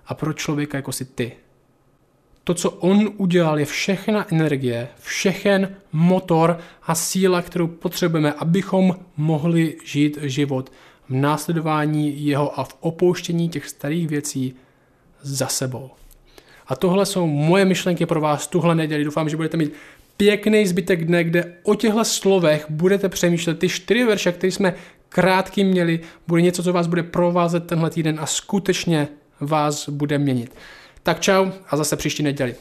a 0.06 0.14
pro 0.14 0.34
člověka, 0.34 0.78
jako 0.78 0.92
jsi 0.92 1.06
ty. 1.06 1.32
To, 2.44 2.54
co 2.54 2.72
On 2.72 3.10
udělal, 3.18 3.60
je 3.60 3.66
všechna 3.66 4.34
energie, 4.34 4.88
všechen 5.00 5.76
motor 5.92 6.60
a 6.84 6.96
síla, 6.96 7.42
kterou 7.42 7.68
potřebujeme, 7.68 8.34
abychom 8.34 8.96
mohli 9.18 9.76
žít 9.86 10.18
život 10.22 10.72
v 11.10 11.14
následování 11.14 12.26
Jeho 12.26 12.60
a 12.60 12.64
v 12.64 12.78
opouštění 12.80 13.50
těch 13.50 13.68
starých 13.68 14.08
věcí 14.08 14.56
za 15.22 15.48
sebou. 15.48 15.90
A 16.68 16.76
tohle 16.76 17.06
jsou 17.06 17.28
moje 17.28 17.66
myšlenky 17.66 18.06
pro 18.06 18.22
vás 18.22 18.48
tuhle 18.48 18.76
neděli. 18.76 19.04
Doufám, 19.04 19.30
že 19.30 19.36
budete 19.36 19.58
mít 19.58 19.74
pěkný 20.18 20.68
zbytek 20.68 21.06
dne, 21.06 21.24
kde 21.24 21.54
o 21.64 21.76
těchto 21.76 22.06
slovech 22.06 22.66
budete 22.70 23.10
přemýšlet. 23.10 23.60
Ty 23.60 23.70
čtyři 23.70 24.04
verše, 24.04 24.32
které 24.32 24.52
jsme 24.52 24.74
krátký 25.10 25.64
měli, 25.64 26.00
bude 26.28 26.42
něco, 26.42 26.64
co 26.64 26.74
vás 26.74 26.88
bude 26.88 27.04
provázet 27.04 27.68
tenhle 27.68 27.90
týden 27.90 28.18
a 28.20 28.26
skutečně 28.26 29.08
vás 29.40 29.90
bude 29.90 30.18
měnit. 30.18 30.56
Tak 31.04 31.20
čau 31.20 31.52
a 31.70 31.78
zase 31.78 31.96
příští 31.96 32.24
neděli. 32.24 32.56